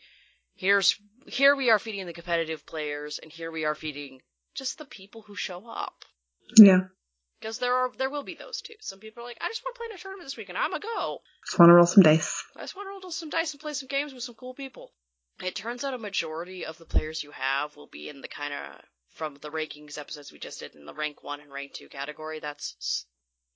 [0.56, 4.22] here's here we are feeding the competitive players and here we are feeding
[4.54, 6.06] just the people who show up
[6.58, 6.88] Yeah.
[7.42, 8.76] Because there are there will be those too.
[8.80, 10.58] Some people are like i just want to play in a tournament this weekend.
[10.58, 11.22] I'm a go.
[11.46, 12.44] Just want to roll some dice.
[12.56, 14.92] i just want to roll some dice and play some games with some cool people.
[15.44, 18.54] It turns out a majority of the players you have will be in the kind
[18.54, 18.82] of
[19.16, 22.40] from the rankings episodes we just did in the rank 1 and rank 2 category.
[22.40, 23.06] That's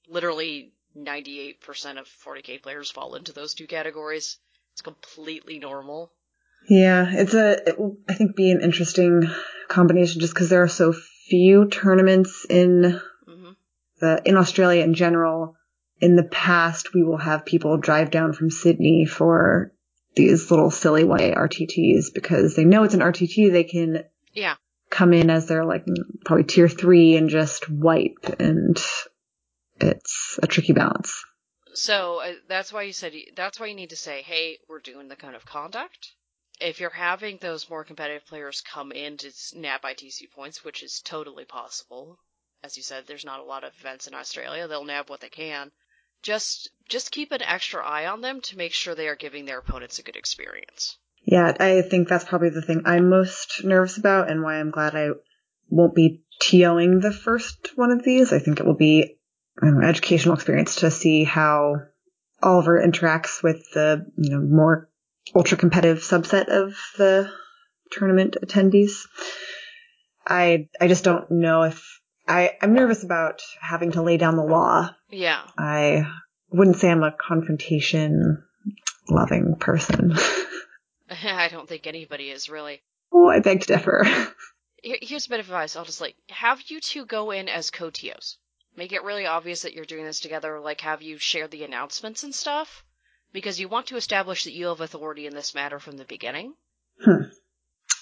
[0.09, 1.55] literally 98%
[1.99, 4.37] of 40k players fall into those two categories.
[4.73, 6.11] It's completely normal.
[6.67, 9.29] Yeah, it's a, it will, I think, be an interesting
[9.67, 10.93] combination just because there are so
[11.29, 12.99] few tournaments in
[13.99, 15.55] the, in Australia in general.
[16.01, 19.71] In the past, we will have people drive down from Sydney for
[20.15, 23.51] these little silly one day RTTs because they know it's an RTT.
[23.51, 24.03] They can
[24.33, 24.55] Yeah.
[24.89, 25.85] come in as they're like
[26.25, 28.77] probably tier three and just wipe, and
[29.79, 31.23] it's a tricky balance.
[31.73, 35.07] So uh, that's why you said that's why you need to say, "Hey, we're doing
[35.07, 36.13] the code of conduct."
[36.61, 41.01] If you're having those more competitive players come in to snap ITC points, which is
[41.01, 42.17] totally possible,
[42.65, 44.67] as you said, there's not a lot of events in Australia.
[44.67, 45.71] They'll nab what they can.
[46.23, 49.59] Just just keep an extra eye on them to make sure they are giving their
[49.59, 50.97] opponents a good experience.
[51.23, 54.95] Yeah, I think that's probably the thing I'm most nervous about, and why I'm glad
[54.95, 55.09] I
[55.69, 58.33] won't be TOing the first one of these.
[58.33, 59.17] I think it will be
[59.61, 61.75] an educational experience to see how
[62.41, 64.89] Oliver interacts with the you know more
[65.35, 67.31] ultra competitive subset of the
[67.91, 69.05] tournament attendees.
[70.27, 74.43] I I just don't know if I I'm nervous about having to lay down the
[74.43, 74.89] law.
[75.09, 75.41] Yeah.
[75.57, 76.07] I
[76.49, 78.43] wouldn't say I'm a confrontation
[79.09, 80.15] loving person.
[81.09, 82.81] I don't think anybody is really.
[83.11, 84.03] oh, I beg to differ.
[84.83, 85.75] Here's a bit of advice.
[85.75, 88.37] I'll just like have you two go in as co-TOs.
[88.77, 90.59] Make it really obvious that you're doing this together.
[90.59, 92.83] Like have you share the announcements and stuff,
[93.33, 96.53] because you want to establish that you have authority in this matter from the beginning.
[97.03, 97.23] Hmm.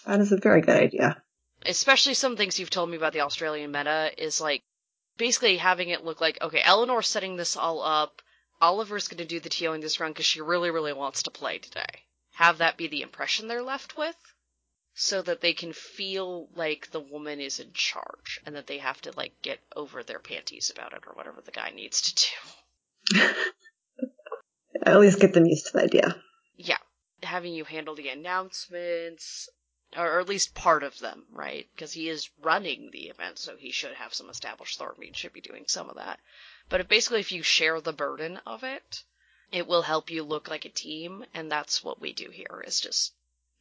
[0.06, 1.22] That is a very good idea.
[1.66, 4.62] Especially some things you've told me about the Australian meta is like
[5.18, 8.22] basically having it look like okay, Eleanor's setting this all up.
[8.62, 11.58] Oliver's going to do the TOing this run because she really, really wants to play
[11.58, 12.04] today.
[12.36, 14.16] Have that be the impression they're left with,
[14.94, 19.02] so that they can feel like the woman is in charge and that they have
[19.02, 22.30] to like get over their panties about it or whatever the guy needs to
[23.16, 23.20] do.
[24.86, 26.16] At least get them used to the idea.
[26.56, 26.78] Yeah,
[27.22, 29.50] having you handle the announcements,
[29.98, 31.68] or at least part of them, right?
[31.76, 35.34] Because he is running the event, so he should have some established authority and should
[35.34, 36.20] be doing some of that.
[36.70, 39.04] But if, basically, if you share the burden of it,
[39.52, 42.64] it will help you look like a team, and that's what we do here.
[42.66, 43.14] Is just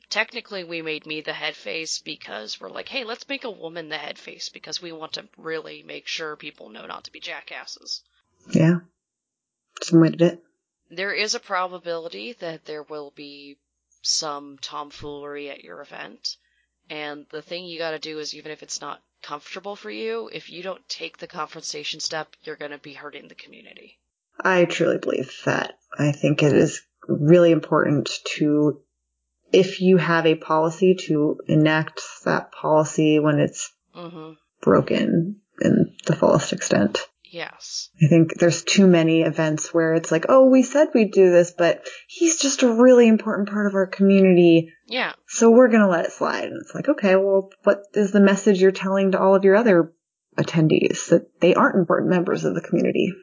[0.09, 3.89] technically we made me the head face because we're like, hey, let's make a woman
[3.89, 7.21] the head face because we want to really make sure people know not to be
[7.21, 8.03] jackasses.
[8.51, 8.81] Yeah.
[9.83, 10.45] Some way to do it.
[10.91, 13.57] There is a probability that there will be
[14.03, 16.37] some tomfoolery at your event.
[16.91, 20.51] And the thing you gotta do is, even if it's not comfortable for you, if
[20.51, 23.99] you don't take the confrontation step, you're gonna be hurting the community.
[24.41, 25.79] I truly believe that.
[25.97, 28.81] I think it is really important to,
[29.53, 34.33] if you have a policy, to enact that policy when it's Mm-hmm.
[34.63, 37.07] broken in the fullest extent.
[37.33, 37.89] Yes.
[38.05, 41.51] I think there's too many events where it's like, oh, we said we'd do this,
[41.51, 45.15] but he's just a really important part of our community, Yeah.
[45.29, 46.45] so we're going to let it slide.
[46.45, 49.57] And it's like, okay, well, what is the message you're telling to all of your
[49.57, 49.95] other
[50.37, 53.15] attendees that they aren't important members of the community?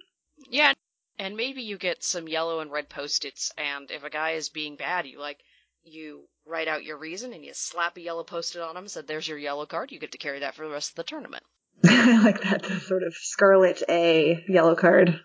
[0.49, 0.73] Yeah.
[1.19, 4.75] And maybe you get some yellow and red post-its, and if a guy is being
[4.75, 5.37] bad, you like,
[5.83, 9.27] you write out your reason and you slap a yellow post-it on him, said, there's
[9.27, 11.43] your yellow card, you get to carry that for the rest of the tournament.
[11.85, 15.19] I like that the sort of scarlet A yellow card.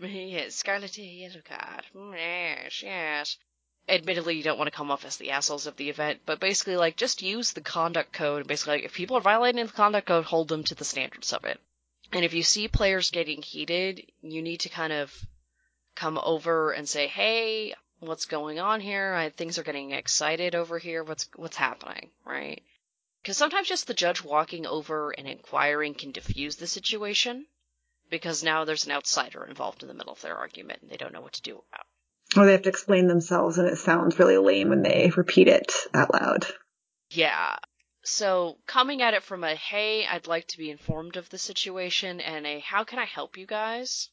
[0.00, 1.84] Yes, Scarlet A yellow card.
[1.94, 3.36] Mm, Yes, yes.
[3.88, 6.76] Admittedly, you don't want to come off as the assholes of the event, but basically,
[6.76, 8.46] like, just use the conduct code.
[8.46, 11.44] Basically, like, if people are violating the conduct code, hold them to the standards of
[11.44, 11.58] it.
[12.12, 15.12] And if you see players getting heated, you need to kind of
[15.96, 19.14] come over and say, "Hey, what's going on here?
[19.14, 21.02] I, things are getting excited over here.
[21.02, 22.62] What's what's happening?" Right?
[23.28, 27.44] Because sometimes just the judge walking over and inquiring can diffuse the situation
[28.08, 31.12] because now there's an outsider involved in the middle of their argument and they don't
[31.12, 31.84] know what to do about.
[32.38, 35.70] Or they have to explain themselves and it sounds really lame when they repeat it
[35.92, 36.46] out loud.
[37.10, 37.56] Yeah.
[38.02, 42.22] So coming at it from a hey, I'd like to be informed of the situation
[42.22, 44.08] and a how can I help you guys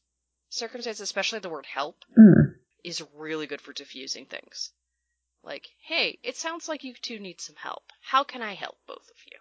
[0.50, 2.56] circumstance, especially the word help, Mm.
[2.84, 4.74] is really good for diffusing things.
[5.46, 7.84] Like, hey, it sounds like you two need some help.
[8.02, 9.38] How can I help both of you?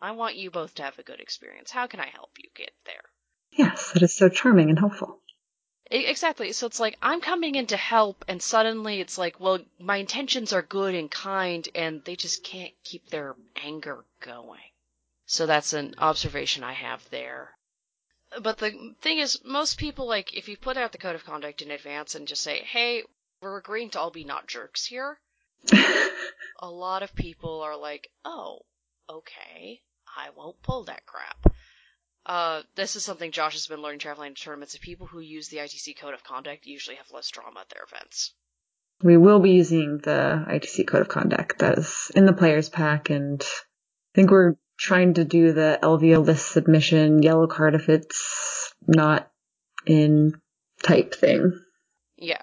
[0.00, 1.72] I want you both to have a good experience.
[1.72, 3.02] How can I help you get there?
[3.50, 5.20] Yes, that is so charming and helpful.
[5.90, 6.52] Exactly.
[6.52, 10.52] So it's like I'm coming in to help, and suddenly it's like, well, my intentions
[10.52, 14.70] are good and kind, and they just can't keep their anger going.
[15.26, 17.56] So that's an observation I have there.
[18.40, 21.60] But the thing is, most people like if you put out the code of conduct
[21.60, 23.02] in advance and just say, "Hey,
[23.40, 25.18] we're agreeing to all be not jerks here,"
[25.72, 28.60] a lot of people are like, "Oh,
[29.08, 29.80] okay,
[30.16, 31.54] I won't pull that crap."
[32.26, 34.76] Uh, this is something Josh has been learning traveling to tournaments.
[34.78, 38.32] People who use the ITC code of conduct usually have less drama at their events.
[39.02, 43.10] we will be using the ITC code of conduct that is in the players pack,
[43.10, 48.72] and I think we're trying to do the LVO list submission yellow card if it's
[48.86, 49.30] not
[49.86, 50.32] in
[50.82, 51.60] type thing.
[52.16, 52.40] Yeah.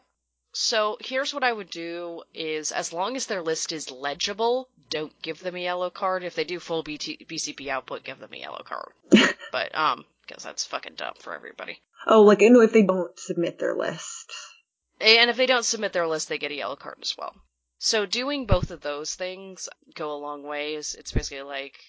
[0.54, 5.14] So here's what I would do is as long as their list is legible, don't
[5.22, 6.24] give them a yellow card.
[6.24, 8.92] If they do full BT, BCP output, give them a yellow card.
[9.52, 11.82] but um, because that's fucking dumb for everybody.
[12.06, 14.32] Oh, like, know, if they don't submit their list.
[15.00, 17.34] And if they don't submit their list, they get a yellow card as well.
[17.80, 20.96] So doing both of those things go a long ways.
[20.96, 21.80] It's basically like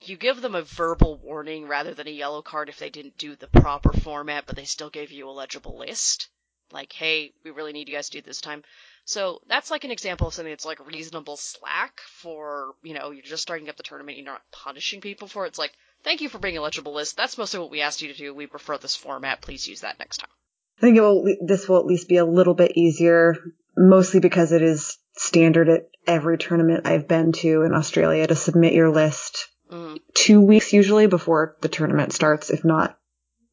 [0.00, 3.36] you give them a verbal warning rather than a yellow card if they didn't do
[3.36, 6.28] the proper format, but they still gave you a legible list.
[6.72, 8.62] Like, hey, we really need you guys to do this time.
[9.04, 13.22] So that's like an example of something that's like reasonable slack for, you know, you're
[13.22, 15.48] just starting up the tournament, you're not punishing people for it.
[15.48, 15.72] It's like,
[16.04, 17.16] thank you for being a legible list.
[17.16, 18.34] That's mostly what we asked you to do.
[18.34, 19.40] We prefer this format.
[19.40, 20.30] Please use that next time.
[20.78, 23.36] I think it will, this will at least be a little bit easier,
[23.76, 28.72] mostly because it is standard at every tournament I've been to in Australia to submit
[28.72, 30.00] your list Mm.
[30.14, 32.98] two weeks usually before the tournament starts, if not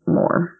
[0.07, 0.56] more.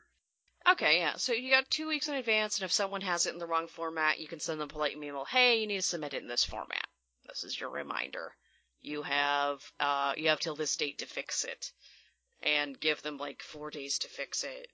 [0.69, 1.15] Okay, yeah.
[1.15, 3.67] So you got two weeks in advance, and if someone has it in the wrong
[3.67, 5.23] format, you can send them a polite email.
[5.23, 6.85] Hey, you need to submit it in this format.
[7.25, 8.35] This is your reminder.
[8.81, 11.71] You have uh, you have till this date to fix it,
[12.43, 14.67] and give them like four days to fix it,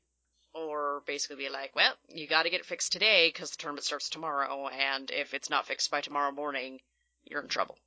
[0.53, 3.85] or basically be like, well, you got to get it fixed today because the tournament
[3.85, 6.79] starts tomorrow, and if it's not fixed by tomorrow morning,
[7.23, 7.77] you're in trouble.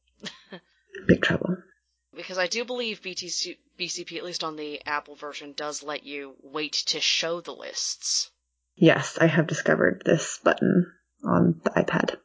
[1.09, 1.57] Big trouble.
[2.17, 6.35] Because I do believe BTC, BCP, at least on the Apple version, does let you
[6.43, 8.31] wait to show the lists.
[8.75, 10.93] Yes, I have discovered this button
[11.25, 12.17] on the iPad.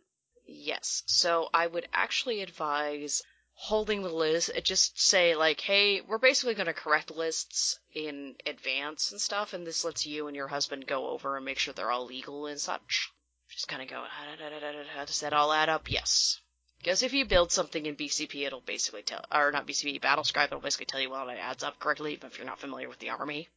[0.48, 1.04] Yes.
[1.06, 3.22] So I would actually advise
[3.54, 4.50] holding the list.
[4.56, 9.54] uh, Just say like, hey, we're basically going to correct lists in advance and stuff,
[9.54, 12.48] and this lets you and your husband go over and make sure they're all legal
[12.48, 13.12] and such.
[13.50, 15.90] Just kind of go, "Ah, does that all add up?
[15.92, 16.41] Yes.
[16.82, 20.62] Because if you build something in BCP, it'll basically tell, or not BCP, Battlescribe, it'll
[20.62, 23.12] basically tell you whether it adds up correctly, even if you're not familiar with the
[23.12, 23.50] army.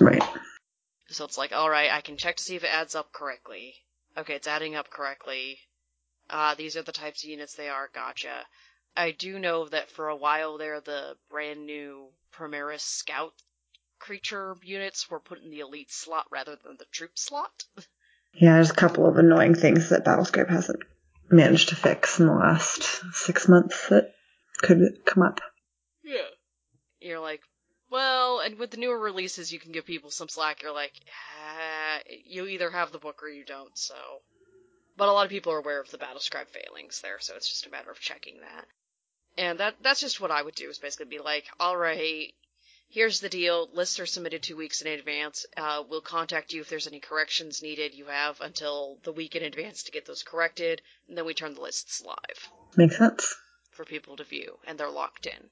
[0.00, 0.24] Right.
[1.06, 3.74] So it's like, alright, I can check to see if it adds up correctly.
[4.18, 5.58] Okay, it's adding up correctly.
[6.28, 8.44] Uh, these are the types of units they are, gotcha.
[8.96, 13.34] I do know that for a while there, the brand new Primaris Scout
[14.00, 17.64] creature units were put in the elite slot rather than the troop slot.
[18.32, 20.82] Yeah, there's a couple of annoying things that Battlescribe hasn't
[21.30, 24.12] managed to fix in the last six months that
[24.58, 25.40] could come up.
[26.02, 26.28] Yeah.
[27.00, 27.40] You're like,
[27.90, 30.62] well, and with the newer releases, you can give people some slack.
[30.62, 30.92] You're like,
[31.46, 33.94] ah, you either have the book or you don't, so.
[34.96, 37.66] But a lot of people are aware of the Battlescribe failings there, so it's just
[37.66, 38.66] a matter of checking that.
[39.36, 42.32] And that that's just what I would do, is basically be like, alright,
[42.88, 43.68] here's the deal.
[43.72, 45.46] Lists are submitted two weeks in advance.
[45.56, 47.94] Uh, we'll contact you if there's any corrections needed.
[47.94, 51.54] You have until the week in advance to get those corrected, and then we turn
[51.54, 53.34] the lists live Makes sense.
[53.70, 55.50] for people to view, and they're locked in.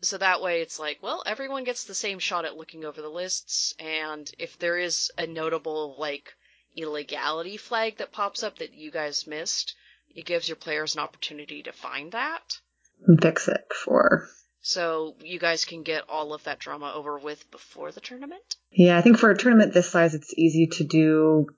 [0.00, 3.08] So that way it's like, well, everyone gets the same shot at looking over the
[3.08, 6.34] lists, and if there is a notable, like,
[6.76, 9.74] illegality flag that pops up that you guys missed,
[10.14, 12.58] it gives your players an opportunity to find that.
[13.06, 14.28] And fix it for.
[14.66, 18.56] So you guys can get all of that drama over with before the tournament.
[18.72, 21.48] Yeah, I think for a tournament this size, it's easy to do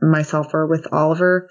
[0.00, 1.50] myself or with Oliver.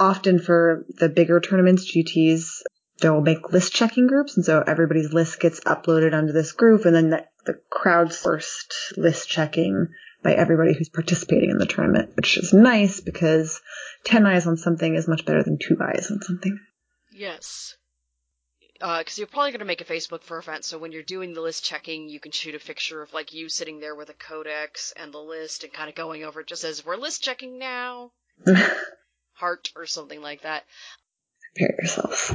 [0.00, 2.62] Often for the bigger tournaments, GTs,
[3.02, 6.96] they'll make list checking groups, and so everybody's list gets uploaded onto this group, and
[6.96, 9.88] then the, the crowdsourced list checking
[10.22, 13.60] by everybody who's participating in the tournament, which is nice because
[14.04, 16.58] 10 eyes on something is much better than 2 eyes on something.
[17.12, 17.76] Yes.
[18.84, 21.32] Uh, because you're probably going to make a Facebook for event, so when you're doing
[21.32, 24.14] the list checking, you can shoot a picture of like you sitting there with a
[24.14, 27.58] codex and the list and kind of going over it just as we're list checking
[27.58, 28.12] now,
[29.32, 30.64] heart or something like that.
[31.56, 32.30] Prepare yourself.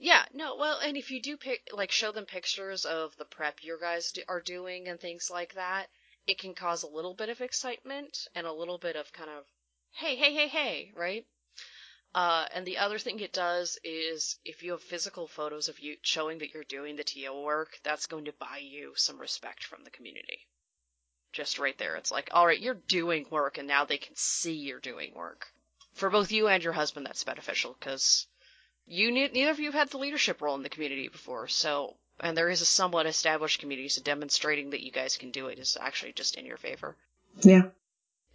[0.00, 3.62] Yeah, no, well, and if you do pick, like, show them pictures of the prep
[3.62, 5.86] your guys do, are doing and things like that,
[6.26, 9.44] it can cause a little bit of excitement and a little bit of kind of,
[9.92, 11.24] hey, hey, hey, hey, right?
[12.16, 15.96] Uh, and the other thing it does is if you have physical photos of you
[16.00, 19.84] showing that you're doing the TO work, that's going to buy you some respect from
[19.84, 20.38] the community.
[21.34, 21.94] Just right there.
[21.96, 25.46] It's like, alright, you're doing work and now they can see you're doing work.
[25.92, 28.26] For both you and your husband, that's beneficial because
[28.86, 31.96] you ne- neither of you have had the leadership role in the community before, so
[32.20, 35.58] and there is a somewhat established community, so demonstrating that you guys can do it
[35.58, 36.96] is actually just in your favor.
[37.42, 37.64] Yeah.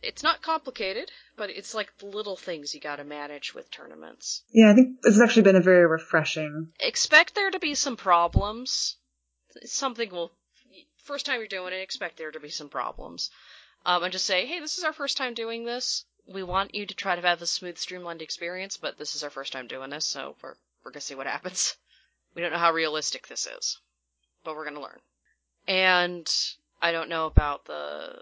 [0.04, 4.44] It's not complicated, but it's like the little things you gotta manage with tournaments.
[4.50, 6.74] Yeah, I think this has actually been a very refreshing.
[6.80, 8.98] Expect there to be some problems.
[9.64, 10.32] Something will.
[10.98, 13.30] First time you're doing it, expect there to be some problems.
[13.86, 16.06] Um, and just say, hey, this is our first time doing this.
[16.28, 19.30] We want you to try to have a smooth, streamlined experience, but this is our
[19.30, 21.76] first time doing this, so we're, we're gonna see what happens.
[22.34, 23.78] We don't know how realistic this is,
[24.46, 25.02] but we're gonna learn.
[25.68, 26.34] And
[26.82, 28.22] I don't know about the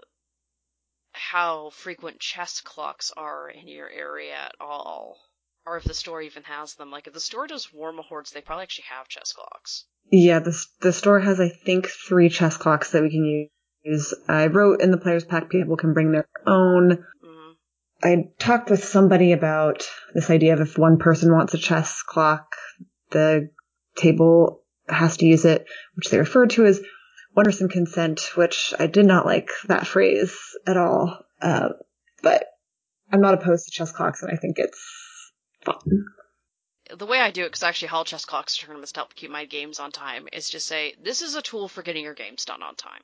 [1.20, 5.18] how frequent chess clocks are in your area at all,
[5.66, 6.90] or if the store even has them.
[6.90, 9.84] Like if the store does Warmahordes, they probably actually have chess clocks.
[10.10, 13.48] Yeah, the the store has I think three chess clocks that we can
[13.84, 14.14] use.
[14.28, 17.04] I wrote in the players pack people can bring their own.
[17.22, 17.50] hmm
[18.02, 22.56] I talked with somebody about this idea of if one person wants a chess clock,
[23.10, 23.50] the
[23.94, 25.66] table has to use it,
[25.96, 26.80] which they referred to as
[27.32, 31.24] one person consent, which I did not like that phrase at all.
[31.40, 31.70] Uh,
[32.22, 32.44] but
[33.12, 35.32] I'm not opposed to chess clocks, and I think it's
[35.64, 35.78] fun.
[36.96, 39.14] The way I do it, because I actually haul chess clocks to tournaments to help
[39.14, 42.14] keep my games on time, is just say this is a tool for getting your
[42.14, 43.00] games done on time.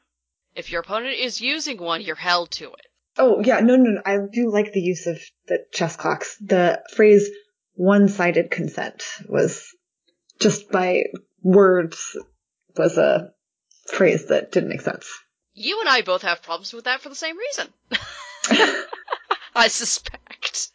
[0.55, 2.87] If your opponent is using one, you're held to it.
[3.19, 4.03] Oh yeah, no, no, no.
[4.05, 6.37] I do like the use of the chess clocks.
[6.41, 7.31] The phrase
[7.75, 9.65] "one-sided consent" was
[10.41, 11.05] just by
[11.43, 12.17] words
[12.77, 13.31] was a
[13.91, 15.09] phrase that didn't make sense.
[15.55, 17.69] You and I both have problems with that for the same reason.
[19.55, 20.71] I suspect.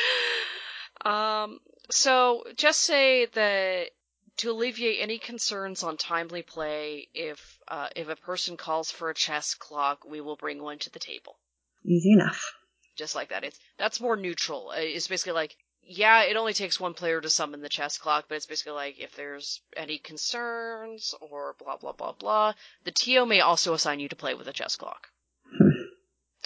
[1.04, 1.60] um,
[1.90, 3.90] so just say that
[4.38, 9.14] to alleviate any concerns on timely play, if uh, if a person calls for a
[9.14, 11.36] chess clock, we will bring one to the table.
[11.84, 12.54] Easy enough.
[12.96, 13.44] Just like that.
[13.44, 14.70] It's that's more neutral.
[14.70, 18.26] Uh, It's basically like yeah, it only takes one player to summon the chess clock,
[18.28, 22.52] but it's basically like if there's any concerns or blah blah blah blah,
[22.84, 25.08] the TO may also assign you to play with a chess clock.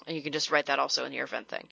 [0.07, 1.68] And you can just write that also in your event thing.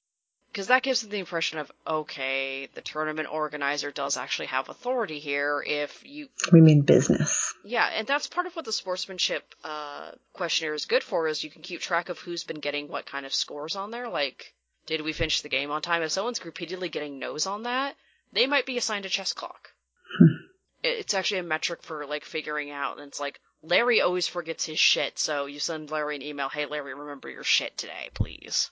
[0.51, 5.19] Because that gives them the impression of, okay, the tournament organizer does actually have authority
[5.19, 6.29] here if you.
[6.53, 7.53] We mean business.
[7.65, 11.51] Yeah, and that's part of what the sportsmanship uh, questionnaire is good for, is you
[11.51, 14.09] can keep track of who's been getting what kind of scores on there.
[14.09, 14.55] Like,
[14.87, 16.03] did we finish the game on time?
[16.03, 17.97] If someone's repeatedly getting no's on that,
[18.33, 19.73] they might be assigned a chess clock.
[20.19, 20.35] Hmm.
[20.83, 24.79] It's actually a metric for, like, figuring out, and it's like, Larry always forgets his
[24.79, 28.71] shit, so you send Larry an email, hey Larry, remember your shit today, please.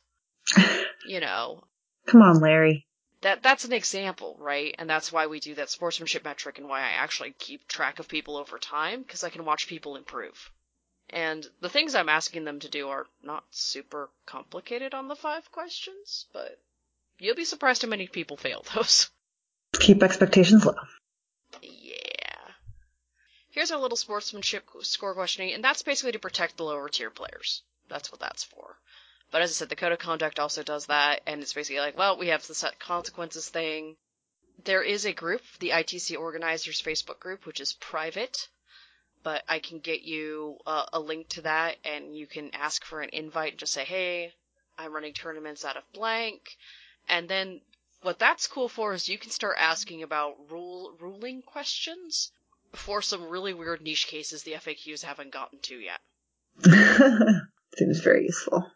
[1.07, 1.65] You know,
[2.07, 2.87] Come on, Larry.
[3.23, 4.75] that that's an example, right?
[4.79, 8.07] And that's why we do that sportsmanship metric and why I actually keep track of
[8.07, 10.51] people over time because I can watch people improve.
[11.11, 15.51] And the things I'm asking them to do are not super complicated on the five
[15.53, 16.59] questions, but
[17.19, 19.11] you'll be surprised how many people fail those.
[19.75, 20.75] Keep expectations low.
[21.61, 21.93] yeah.
[23.51, 27.63] Here's our little sportsmanship score questioning, and that's basically to protect the lower tier players.
[27.89, 28.79] That's what that's for.
[29.31, 31.97] But as I said, the code of conduct also does that, and it's basically like,
[31.97, 33.97] well, we have the set consequences thing.
[34.65, 38.49] There is a group, the ITC organizers Facebook group, which is private,
[39.23, 43.01] but I can get you uh, a link to that, and you can ask for
[43.01, 44.33] an invite and just say, hey,
[44.79, 46.57] I'm running tournaments out of blank,
[47.09, 47.61] and then
[48.03, 52.33] what that's cool for is you can start asking about rule ruling questions
[52.73, 56.01] for some really weird niche cases the FAQs haven't gotten to yet.
[57.77, 58.67] Seems very useful.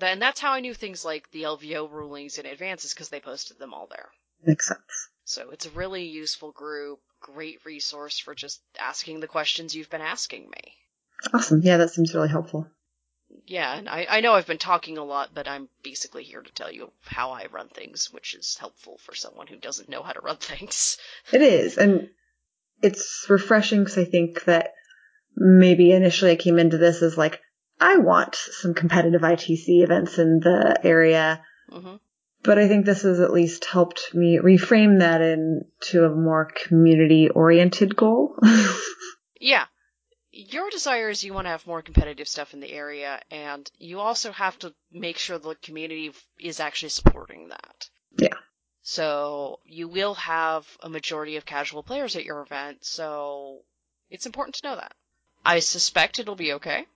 [0.00, 3.20] And that's how I knew things like the LVO rulings in advance is because they
[3.20, 4.10] posted them all there.
[4.44, 5.08] Makes sense.
[5.24, 10.00] So it's a really useful group, great resource for just asking the questions you've been
[10.00, 10.74] asking me.
[11.32, 11.60] Awesome.
[11.62, 12.68] Yeah, that seems really helpful.
[13.46, 16.52] Yeah, and I, I know I've been talking a lot, but I'm basically here to
[16.52, 20.12] tell you how I run things, which is helpful for someone who doesn't know how
[20.12, 20.98] to run things.
[21.32, 22.08] It is, and
[22.82, 24.74] it's refreshing because I think that
[25.36, 27.40] maybe initially I came into this as like,
[27.80, 31.96] I want some competitive ITC events in the area, hmm
[32.46, 37.28] but I think this has at least helped me reframe that into a more community
[37.28, 38.36] oriented goal.
[39.40, 39.66] Yeah.
[40.32, 44.00] Your desire is you want to have more competitive stuff in the area, and you
[44.00, 47.88] also have to make sure the community is actually supporting that.
[48.18, 48.34] Yeah.
[48.82, 53.62] So you will have a majority of casual players at your event, so
[54.10, 54.94] it's important to know that.
[55.44, 56.86] I suspect it'll be okay.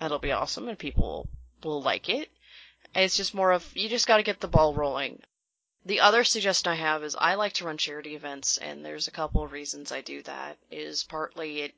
[0.00, 1.28] It'll be awesome, and people
[1.64, 2.28] will like it.
[2.94, 5.20] It's just more of, you just gotta get the ball rolling.
[5.84, 9.12] The other suggestion I have is I like to run charity events, and there's a
[9.12, 10.56] couple of reasons I do that.
[10.70, 11.74] Is partly it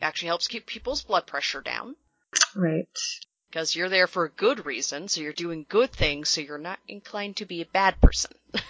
[0.00, 1.96] actually helps keep people's blood pressure down
[2.56, 2.86] right.
[3.50, 6.78] because you're there for a good reason, so you're doing good things, so you're not
[6.88, 8.32] inclined to be a bad person.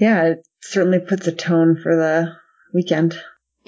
[0.00, 2.36] Yeah, it certainly puts a tone for the
[2.72, 3.20] weekend.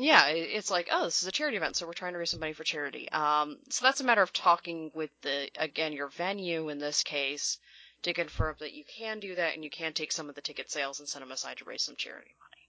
[0.02, 2.40] Yeah, it's like, oh, this is a charity event, so we're trying to raise some
[2.40, 3.08] money for charity.
[3.10, 7.58] Um, so that's a matter of talking with the again your venue in this case
[8.02, 10.70] to confirm that you can do that and you can take some of the ticket
[10.70, 12.68] sales and set them aside to raise some charity money.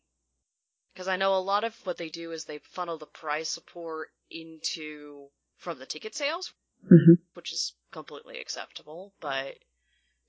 [0.93, 4.09] Because I know a lot of what they do is they funnel the prize support
[4.29, 6.53] into from the ticket sales,
[6.87, 9.57] hmm which is completely acceptable, but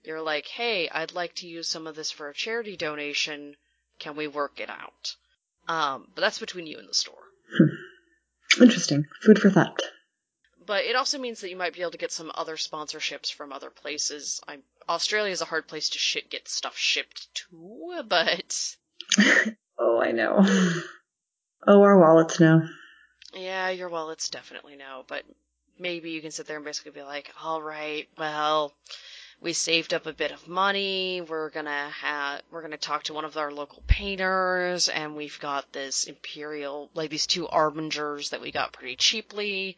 [0.05, 3.57] you're like, hey, I'd like to use some of this for a charity donation.
[3.99, 5.17] Can we work it out?
[5.69, 7.23] Um, but that's between you and the store.
[8.61, 9.07] Interesting.
[9.23, 9.81] Food for thought.
[10.67, 13.53] but it also means that you might be able to get some other sponsorships from
[13.53, 14.41] other places.
[14.47, 18.77] I'm Australia is a hard place to ship, get stuff shipped to, but
[19.79, 20.45] oh, I know.
[21.67, 22.63] Oh, our wallets know.
[23.35, 25.05] yeah, your wallets definitely know.
[25.07, 25.23] But
[25.79, 28.73] maybe you can sit there and basically be like, all right, well,
[29.43, 31.20] we saved up a bit of money.
[31.20, 35.72] We're gonna have we're gonna talk to one of our local painters, and we've got
[35.72, 39.76] this imperial like these two Armigers that we got pretty cheaply,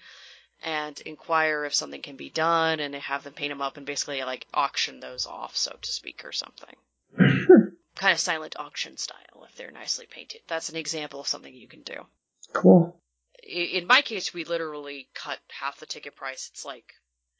[0.62, 4.22] and inquire if something can be done, and have them paint them up and basically
[4.22, 6.76] like auction those off, so to speak, or something.
[7.96, 10.42] kind of silent auction style if they're nicely painted.
[10.46, 12.06] That's an example of something you can do.
[12.52, 13.00] cool.
[13.42, 16.50] In my case, we literally cut half the ticket price.
[16.52, 16.94] It's like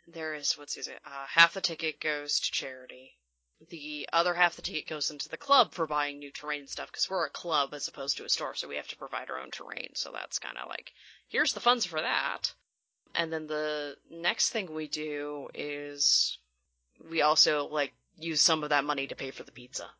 [0.06, 1.00] there is what's it?
[1.04, 3.16] Uh, half the ticket goes to charity.
[3.70, 7.08] The other half the ticket goes into the club for buying new terrain stuff because
[7.08, 9.50] we're a club as opposed to a store, so we have to provide our own
[9.50, 9.94] terrain.
[9.94, 10.92] So that's kind of like
[11.28, 12.52] here's the funds for that.
[13.14, 16.38] And then the next thing we do is
[17.08, 19.90] we also like use some of that money to pay for the pizza,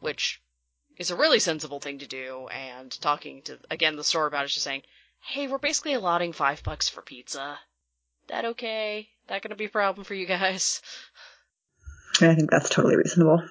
[0.00, 0.40] which
[0.96, 2.48] is a really sensible thing to do.
[2.48, 4.82] And talking to again the store about it, just saying,
[5.20, 7.60] hey, we're basically allotting five bucks for pizza.
[8.26, 9.11] That okay?
[9.28, 10.82] That gonna be a problem for you guys?
[12.20, 13.42] I think that's totally reasonable.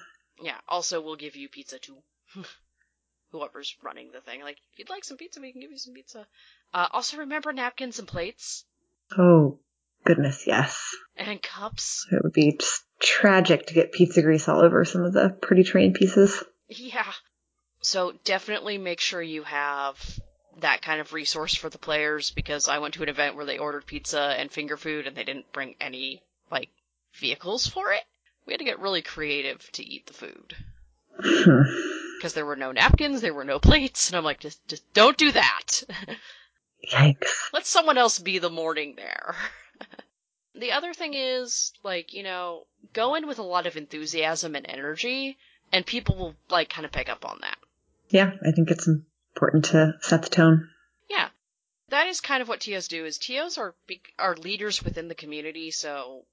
[0.42, 0.56] Yeah.
[0.68, 1.96] Also, we'll give you pizza too.
[3.32, 5.94] Whoever's running the thing, like, if you'd like some pizza, we can give you some
[5.94, 6.26] pizza.
[6.74, 8.64] Uh, also, remember napkins and plates
[9.16, 9.58] Oh,
[10.04, 10.94] goodness, yes.
[11.16, 12.06] and cups.
[12.12, 15.64] It would be just tragic to get pizza grease all over some of the pretty
[15.64, 16.42] train pieces.
[16.68, 17.12] Yeah.
[17.82, 19.98] So definitely make sure you have
[20.60, 23.58] that kind of resource for the players because I went to an event where they
[23.58, 26.68] ordered pizza and finger food and they didn't bring any like
[27.14, 28.02] vehicles for it.
[28.46, 30.56] We had to get really creative to eat the food
[31.16, 35.16] because there were no napkins, there were no plates, and I'm like, just just don't
[35.16, 35.82] do that.
[36.90, 37.52] Yikes.
[37.52, 39.36] Let someone else be the morning there.
[40.54, 44.66] the other thing is, like, you know, go in with a lot of enthusiasm and
[44.68, 45.38] energy,
[45.70, 47.58] and people will, like, kind of pick up on that.
[48.08, 48.88] Yeah, I think it's
[49.34, 50.68] important to set the tone.
[51.08, 51.28] Yeah.
[51.88, 53.74] That is kind of what TOs do, is TOs are,
[54.18, 56.24] are leaders within the community, so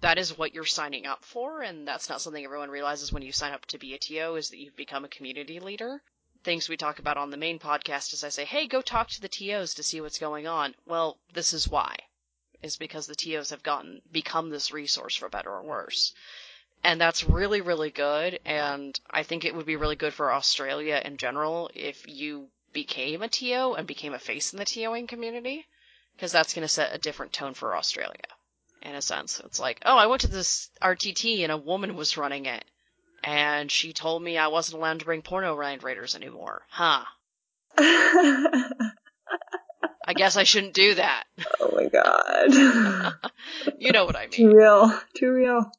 [0.00, 3.32] that is what you're signing up for, and that's not something everyone realizes when you
[3.32, 6.02] sign up to be a TO, is that you've become a community leader.
[6.44, 9.20] Things we talk about on the main podcast is I say, hey, go talk to
[9.20, 10.74] the TOs to see what's going on.
[10.86, 11.96] Well, this is why.
[12.62, 16.12] Is because the TOs have gotten, become this resource for better or worse.
[16.84, 21.00] And that's really, really good, and I think it would be really good for Australia
[21.04, 25.66] in general if you became a TO and became a face in the TOing community,
[26.14, 28.20] because that's going to set a different tone for Australia.
[28.82, 32.16] In a sense, it's like, oh, I went to this RTT and a woman was
[32.16, 32.64] running it,
[33.24, 36.62] and she told me I wasn't allowed to bring porno Ryan Raiders anymore.
[36.70, 37.02] Huh?
[37.76, 38.70] I
[40.14, 41.24] guess I shouldn't do that.
[41.60, 42.54] Oh my god.
[43.78, 44.30] you know what I mean.
[44.30, 45.00] Too real.
[45.14, 45.70] Too real.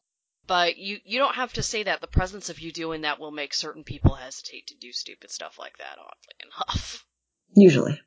[0.50, 2.02] But you you don't have to say that.
[2.02, 5.60] The presence of you doing that will make certain people hesitate to do stupid stuff
[5.60, 6.00] like that.
[6.00, 7.06] Oddly enough.
[7.54, 8.02] Usually.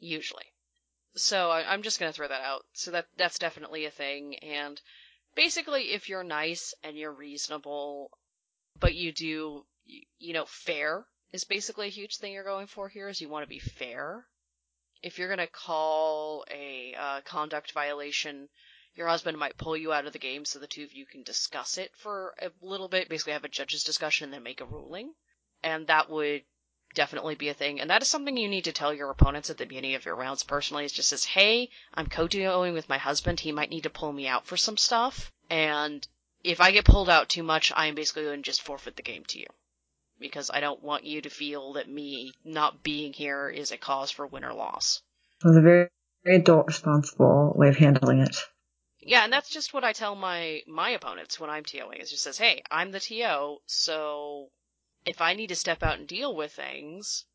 [0.00, 0.52] usually.
[1.14, 2.64] So I, I'm just gonna throw that out.
[2.72, 4.34] So that that's definitely a thing.
[4.42, 4.80] And
[5.36, 8.10] basically, if you're nice and you're reasonable,
[8.80, 12.88] but you do, you, you know, fair is basically a huge thing you're going for
[12.88, 13.08] here.
[13.08, 14.26] Is you want to be fair.
[15.00, 18.48] If you're gonna call a uh, conduct violation,
[18.94, 21.22] your husband might pull you out of the game so the two of you can
[21.22, 23.08] discuss it for a little bit.
[23.08, 25.12] Basically, have a judge's discussion and then make a ruling.
[25.62, 26.42] And that would
[26.94, 27.80] definitely be a thing.
[27.80, 30.14] And that is something you need to tell your opponents at the beginning of your
[30.14, 30.84] rounds personally.
[30.84, 33.40] It just says, hey, I'm co-TOing with my husband.
[33.40, 35.32] He might need to pull me out for some stuff.
[35.50, 36.06] And
[36.44, 39.02] if I get pulled out too much, I am basically going to just forfeit the
[39.02, 39.46] game to you.
[40.20, 44.12] Because I don't want you to feel that me not being here is a cause
[44.12, 45.02] for win or loss.
[45.42, 45.88] It was a very,
[46.24, 48.36] very adult, responsible way of handling it.
[49.06, 52.00] Yeah, and that's just what I tell my my opponents when I'm TOing.
[52.00, 54.50] It just says, "Hey, I'm the TO, so
[55.04, 57.26] if I need to step out and deal with things,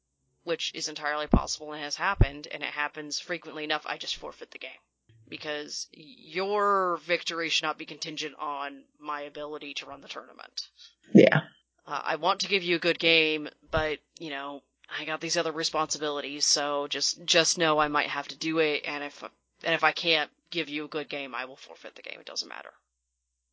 [0.44, 4.52] which is entirely possible and has happened, and it happens frequently enough, I just forfeit
[4.52, 4.82] the game
[5.28, 10.70] because your victory should not be contingent on my ability to run the tournament.
[11.14, 11.42] Yeah.
[11.86, 15.38] Uh, I want to give you a good game, but you know." I got these
[15.38, 19.76] other responsibilities, so just just know I might have to do it, and if and
[19.76, 22.20] if I can't give you a good game, I will forfeit the game.
[22.20, 22.74] It doesn't matter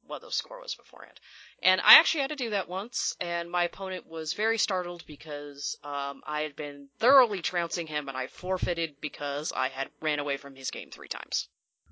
[0.07, 1.19] what the score was beforehand.
[1.63, 5.77] And I actually had to do that once, and my opponent was very startled because
[5.83, 10.37] um, I had been thoroughly trouncing him, and I forfeited because I had ran away
[10.37, 11.49] from his game three times.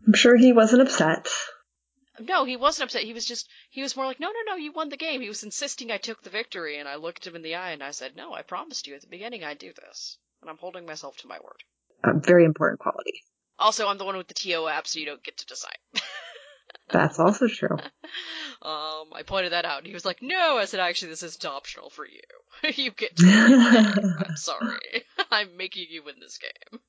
[0.06, 1.28] I'm sure he wasn't upset.
[2.20, 3.02] No, he wasn't upset.
[3.02, 5.20] He was just, he was more like, no, no, no, you won the game.
[5.20, 7.82] He was insisting I took the victory, and I looked him in the eye and
[7.82, 10.18] I said, no, I promised you at the beginning I'd do this.
[10.40, 11.64] And I'm holding myself to my word.
[12.04, 13.22] A very important quality.
[13.58, 15.78] Also, I'm the one with the TO app, so you don't get to decide.
[16.90, 17.76] That's also true.
[18.62, 21.42] um, I pointed that out, and he was like, "No," I said, "Actually, this is
[21.44, 22.20] optional for you.
[22.74, 24.16] you get to.
[24.28, 25.04] I'm sorry.
[25.30, 26.80] I'm making you win this game."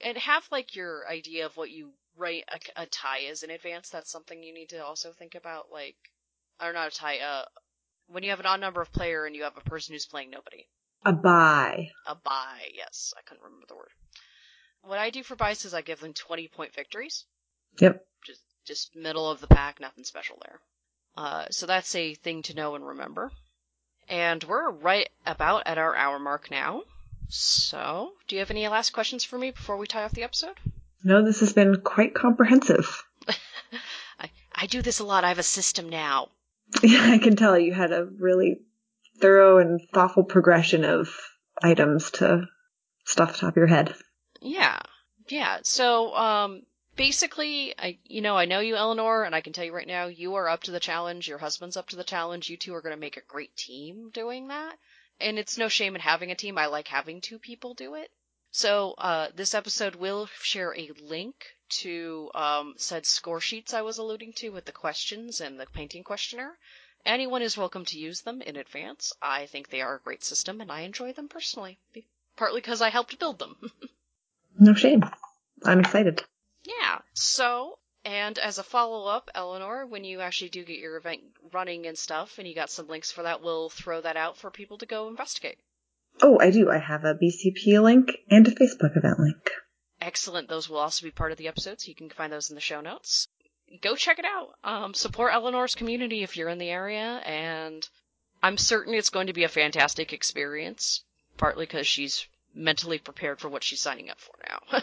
[0.00, 3.88] and have like your idea of what you write a, a tie is in advance.
[3.88, 5.96] That's something you need to also think about, like,
[6.62, 7.18] or not a tie.
[7.18, 7.44] Uh,
[8.08, 10.30] when you have an odd number of player and you have a person who's playing
[10.30, 10.66] nobody.
[11.04, 11.90] A buy.
[12.06, 13.14] A buy, yes.
[13.16, 13.90] I couldn't remember the word.
[14.82, 17.24] What I do for buys is I give them 20 point victories.
[17.80, 18.04] Yep.
[18.24, 20.60] Just, just middle of the pack, nothing special there.
[21.16, 23.30] Uh, so that's a thing to know and remember.
[24.08, 26.82] And we're right about at our hour mark now.
[27.28, 30.56] So, do you have any last questions for me before we tie off the episode?
[31.04, 33.04] No, this has been quite comprehensive.
[34.18, 35.24] I, I do this a lot.
[35.24, 36.28] I have a system now.
[36.82, 38.60] Yeah, I can tell you had a really
[39.20, 41.08] thorough and thoughtful progression of
[41.62, 42.46] items to
[43.04, 43.94] stuff top of your head.
[44.40, 44.78] Yeah.
[45.28, 45.58] Yeah.
[45.62, 46.66] So, um,
[46.96, 50.06] basically, I, you know, I know you, Eleanor, and I can tell you right now,
[50.06, 51.28] you are up to the challenge.
[51.28, 52.50] Your husband's up to the challenge.
[52.50, 54.78] You two are going to make a great team doing that.
[55.20, 56.58] And it's no shame in having a team.
[56.58, 58.10] I like having two people do it.
[58.50, 61.46] So, uh, this episode will share a link
[61.80, 66.02] to, um, said score sheets I was alluding to with the questions and the painting
[66.02, 66.58] questionnaire.
[67.04, 69.12] Anyone is welcome to use them in advance.
[69.20, 71.78] I think they are a great system and I enjoy them personally.
[72.36, 73.70] Partly because I helped build them.
[74.58, 75.02] no shame.
[75.64, 76.22] I'm excited.
[76.64, 76.98] Yeah.
[77.14, 81.22] So, and as a follow up, Eleanor, when you actually do get your event
[81.52, 84.50] running and stuff, and you got some links for that, we'll throw that out for
[84.50, 85.58] people to go investigate.
[86.20, 86.70] Oh, I do.
[86.70, 89.50] I have a BCP link and a Facebook event link.
[90.00, 90.48] Excellent.
[90.48, 92.60] Those will also be part of the episode, so you can find those in the
[92.60, 93.28] show notes.
[93.82, 94.54] Go check it out.
[94.64, 97.86] Um, support Eleanor's community if you're in the area, and
[98.42, 101.02] I'm certain it's going to be a fantastic experience,
[101.36, 104.82] partly because she's mentally prepared for what she's signing up for now.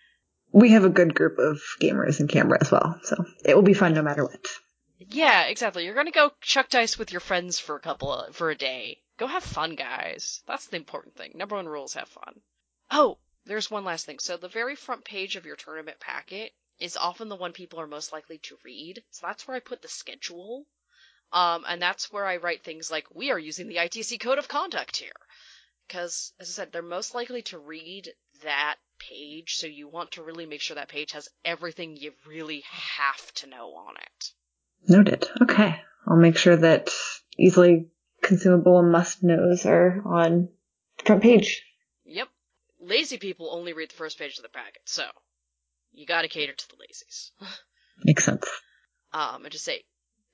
[0.52, 3.74] we have a good group of gamers in Canberra as well, so it will be
[3.74, 4.46] fun no matter what.
[4.98, 5.84] Yeah, exactly.
[5.84, 9.02] You're gonna go chuck dice with your friends for a couple of, for a day.
[9.18, 10.42] Go have fun, guys.
[10.46, 11.32] That's the important thing.
[11.34, 12.40] Number one rule is have fun.
[12.90, 14.18] Oh, there's one last thing.
[14.18, 17.86] So the very front page of your tournament packet is often the one people are
[17.86, 19.02] most likely to read.
[19.10, 20.66] So that's where I put the schedule.
[21.32, 24.48] Um, and that's where I write things like, we are using the ITC code of
[24.48, 25.10] conduct here.
[25.86, 28.10] Because, as I said, they're most likely to read
[28.42, 32.64] that page, so you want to really make sure that page has everything you really
[32.70, 34.32] have to know on it.
[34.88, 35.28] Noted.
[35.42, 35.80] Okay.
[36.06, 36.90] I'll make sure that
[37.38, 37.88] easily
[38.22, 40.48] consumable must knows are on
[40.98, 41.64] the front page.
[42.04, 42.28] Yep.
[42.80, 45.04] Lazy people only read the first page of the packet, so
[45.92, 47.30] you gotta cater to the lazies.
[48.04, 48.46] Makes sense.
[49.12, 49.84] Um, and just say,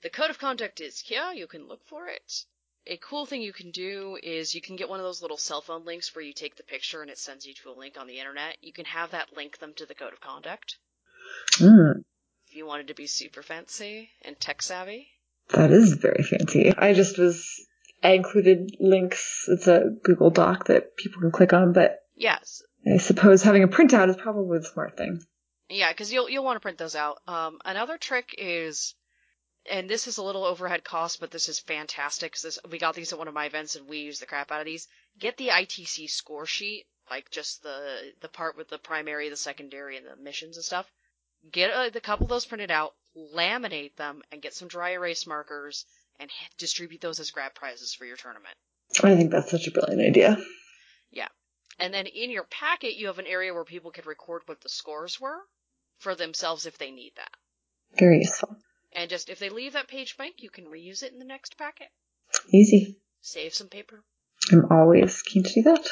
[0.03, 2.45] the code of conduct is here, you can look for it.
[2.87, 5.61] A cool thing you can do is you can get one of those little cell
[5.61, 8.09] phone links where you take the picture and it sends you to a link on
[8.09, 8.57] the internet.
[8.61, 10.79] You can have that link them to the code of conduct.
[11.59, 12.03] Mm.
[12.49, 15.09] If you wanted to be super fancy and tech savvy.
[15.51, 16.73] That is very fancy.
[16.77, 17.49] I just was,
[18.03, 19.45] I included links.
[19.49, 23.69] It's a Google Doc that people can click on, but yes, I suppose having a
[23.69, 25.21] printout is probably the smart thing.
[25.69, 27.21] Yeah, because you'll you'll want to print those out.
[27.27, 28.95] Um, another trick is,
[29.71, 33.13] and this is a little overhead cost, but this is fantastic because we got these
[33.13, 34.89] at one of my events and we use the crap out of these.
[35.19, 39.97] Get the ITC score sheet, like just the the part with the primary, the secondary,
[39.97, 40.91] and the missions and stuff.
[41.51, 45.27] Get a, the couple of those printed out, laminate them, and get some dry erase
[45.27, 45.85] markers
[46.19, 48.55] and distribute those as grab prizes for your tournament.
[49.03, 50.39] I think that's such a brilliant idea.
[51.11, 51.29] Yeah.
[51.79, 54.69] And then in your packet, you have an area where people can record what the
[54.69, 55.41] scores were
[55.99, 57.31] for themselves if they need that.
[57.99, 58.57] Very useful.
[58.95, 61.57] And just if they leave that page blank, you can reuse it in the next
[61.57, 61.89] packet.
[62.49, 62.99] Easy.
[63.21, 64.03] Save some paper.
[64.51, 65.87] I'm always keen to do that.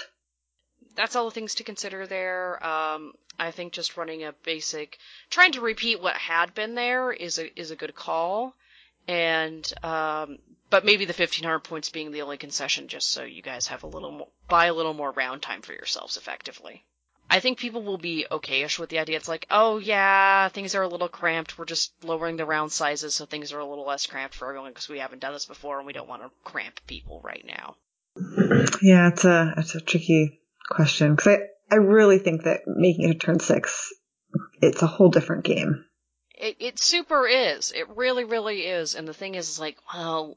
[0.97, 2.65] That's all the things to consider there.
[2.65, 4.99] Um, I think just running a basic,
[5.31, 8.55] trying to repeat what had been there is a is a good call,
[9.07, 10.39] and um,
[10.69, 13.87] but maybe the 1500 points being the only concession, just so you guys have a
[13.87, 16.85] little more, buy a little more round time for yourselves effectively.
[17.31, 19.17] I think people will be okayish with the idea.
[19.17, 21.57] It's like, oh yeah, things are a little cramped.
[21.57, 24.73] We're just lowering the round sizes so things are a little less cramped for everyone
[24.73, 27.77] because we haven't done this before and we don't want to cramp people right now.
[28.83, 33.17] Yeah, it's a it's a tricky question because I I really think that making it
[33.17, 33.93] a turn six,
[34.61, 35.85] it's a whole different game.
[36.35, 37.71] It it super is.
[37.71, 38.97] It really really is.
[38.97, 40.37] And the thing is, is like, well,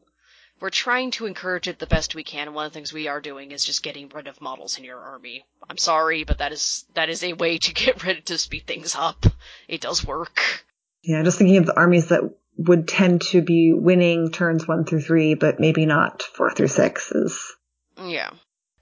[0.59, 2.47] we're trying to encourage it the best we can.
[2.47, 4.83] And one of the things we are doing is just getting rid of models in
[4.83, 5.45] your army.
[5.69, 8.95] I'm sorry, but that is that is a way to get rid to speed things
[8.95, 9.25] up.
[9.67, 10.65] It does work.
[11.03, 12.21] Yeah, just thinking of the armies that
[12.57, 17.11] would tend to be winning turns one through three, but maybe not four through six
[17.11, 17.55] is.
[17.97, 18.31] Yeah.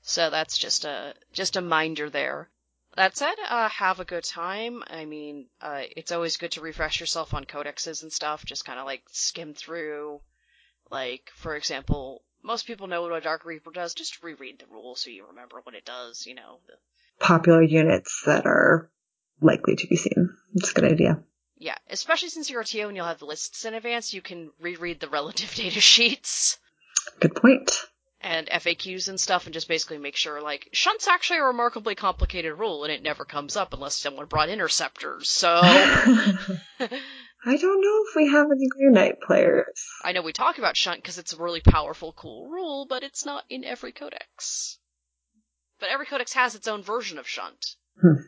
[0.01, 2.49] So that's just a just a minder there.
[2.95, 4.83] That said, uh, have a good time.
[4.87, 8.43] I mean, uh, it's always good to refresh yourself on codexes and stuff.
[8.43, 10.19] Just kind of like skim through.
[10.91, 13.93] Like, for example, most people know what a Dark Reaper does.
[13.93, 16.25] Just reread the rules so you remember what it does.
[16.27, 16.59] You know.
[16.67, 16.73] The...
[17.25, 18.91] Popular units that are
[19.41, 20.35] likely to be seen.
[20.55, 21.23] It's a good idea.
[21.57, 24.51] Yeah, especially since you're a TO and you'll have the lists in advance, you can
[24.59, 26.57] reread the relative data sheets.
[27.19, 27.71] Good point
[28.23, 32.53] and FAQs and stuff and just basically make sure like Shunt's actually a remarkably complicated
[32.57, 35.29] rule and it never comes up unless someone brought interceptors.
[35.29, 35.59] So
[37.43, 39.87] I don't know if we have any Knight players.
[40.03, 43.25] I know we talk about Shunt because it's a really powerful, cool rule, but it's
[43.25, 44.77] not in every codex.
[45.79, 47.75] But every codex has its own version of Shunt.
[47.99, 48.21] Hmm.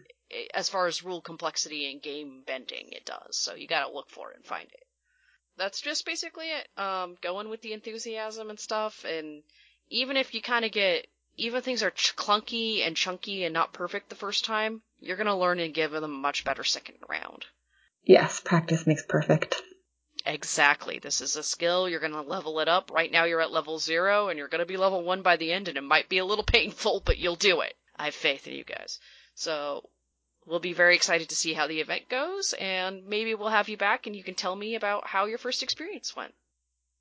[0.55, 3.38] As far as rule complexity and game bending, it does.
[3.38, 4.88] So you gotta look for it and find it.
[5.57, 6.68] That's just basically it.
[6.76, 9.43] Um, going with the enthusiasm and stuff, and
[9.89, 11.05] even if you kind of get
[11.38, 15.18] even if things are ch- clunky and chunky and not perfect the first time, you're
[15.18, 17.45] going to learn and give them a much better second round.
[18.04, 19.62] Yes, practice makes perfect.
[20.26, 20.99] Exactly.
[20.99, 21.89] This is a skill.
[21.89, 22.91] You're going to level it up.
[22.91, 25.51] Right now you're at level zero and you're going to be level one by the
[25.51, 27.74] end and it might be a little painful, but you'll do it.
[27.97, 28.99] I have faith in you guys.
[29.36, 29.89] So
[30.45, 33.78] we'll be very excited to see how the event goes and maybe we'll have you
[33.78, 36.34] back and you can tell me about how your first experience went.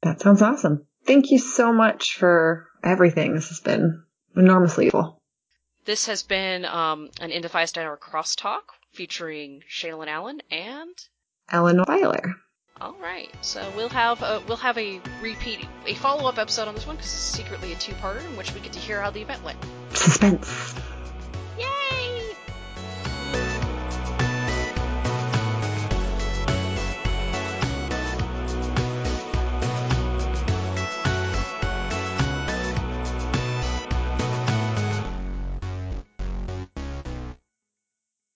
[0.02, 0.86] That sounds awesome.
[1.06, 3.34] Thank you so much for everything.
[3.34, 4.02] This has been
[4.36, 5.18] enormously useful.
[5.84, 8.62] This has been um, an Indify Steiner crosstalk
[8.92, 10.94] featuring Shaylin Allen and
[11.50, 12.36] Eleanor Byler.
[12.80, 16.74] All right, so we'll have a, we'll have a repeat, a follow up episode on
[16.74, 19.10] this one because it's secretly a two parter in which we get to hear how
[19.10, 19.58] the event went.
[19.92, 20.74] Suspense.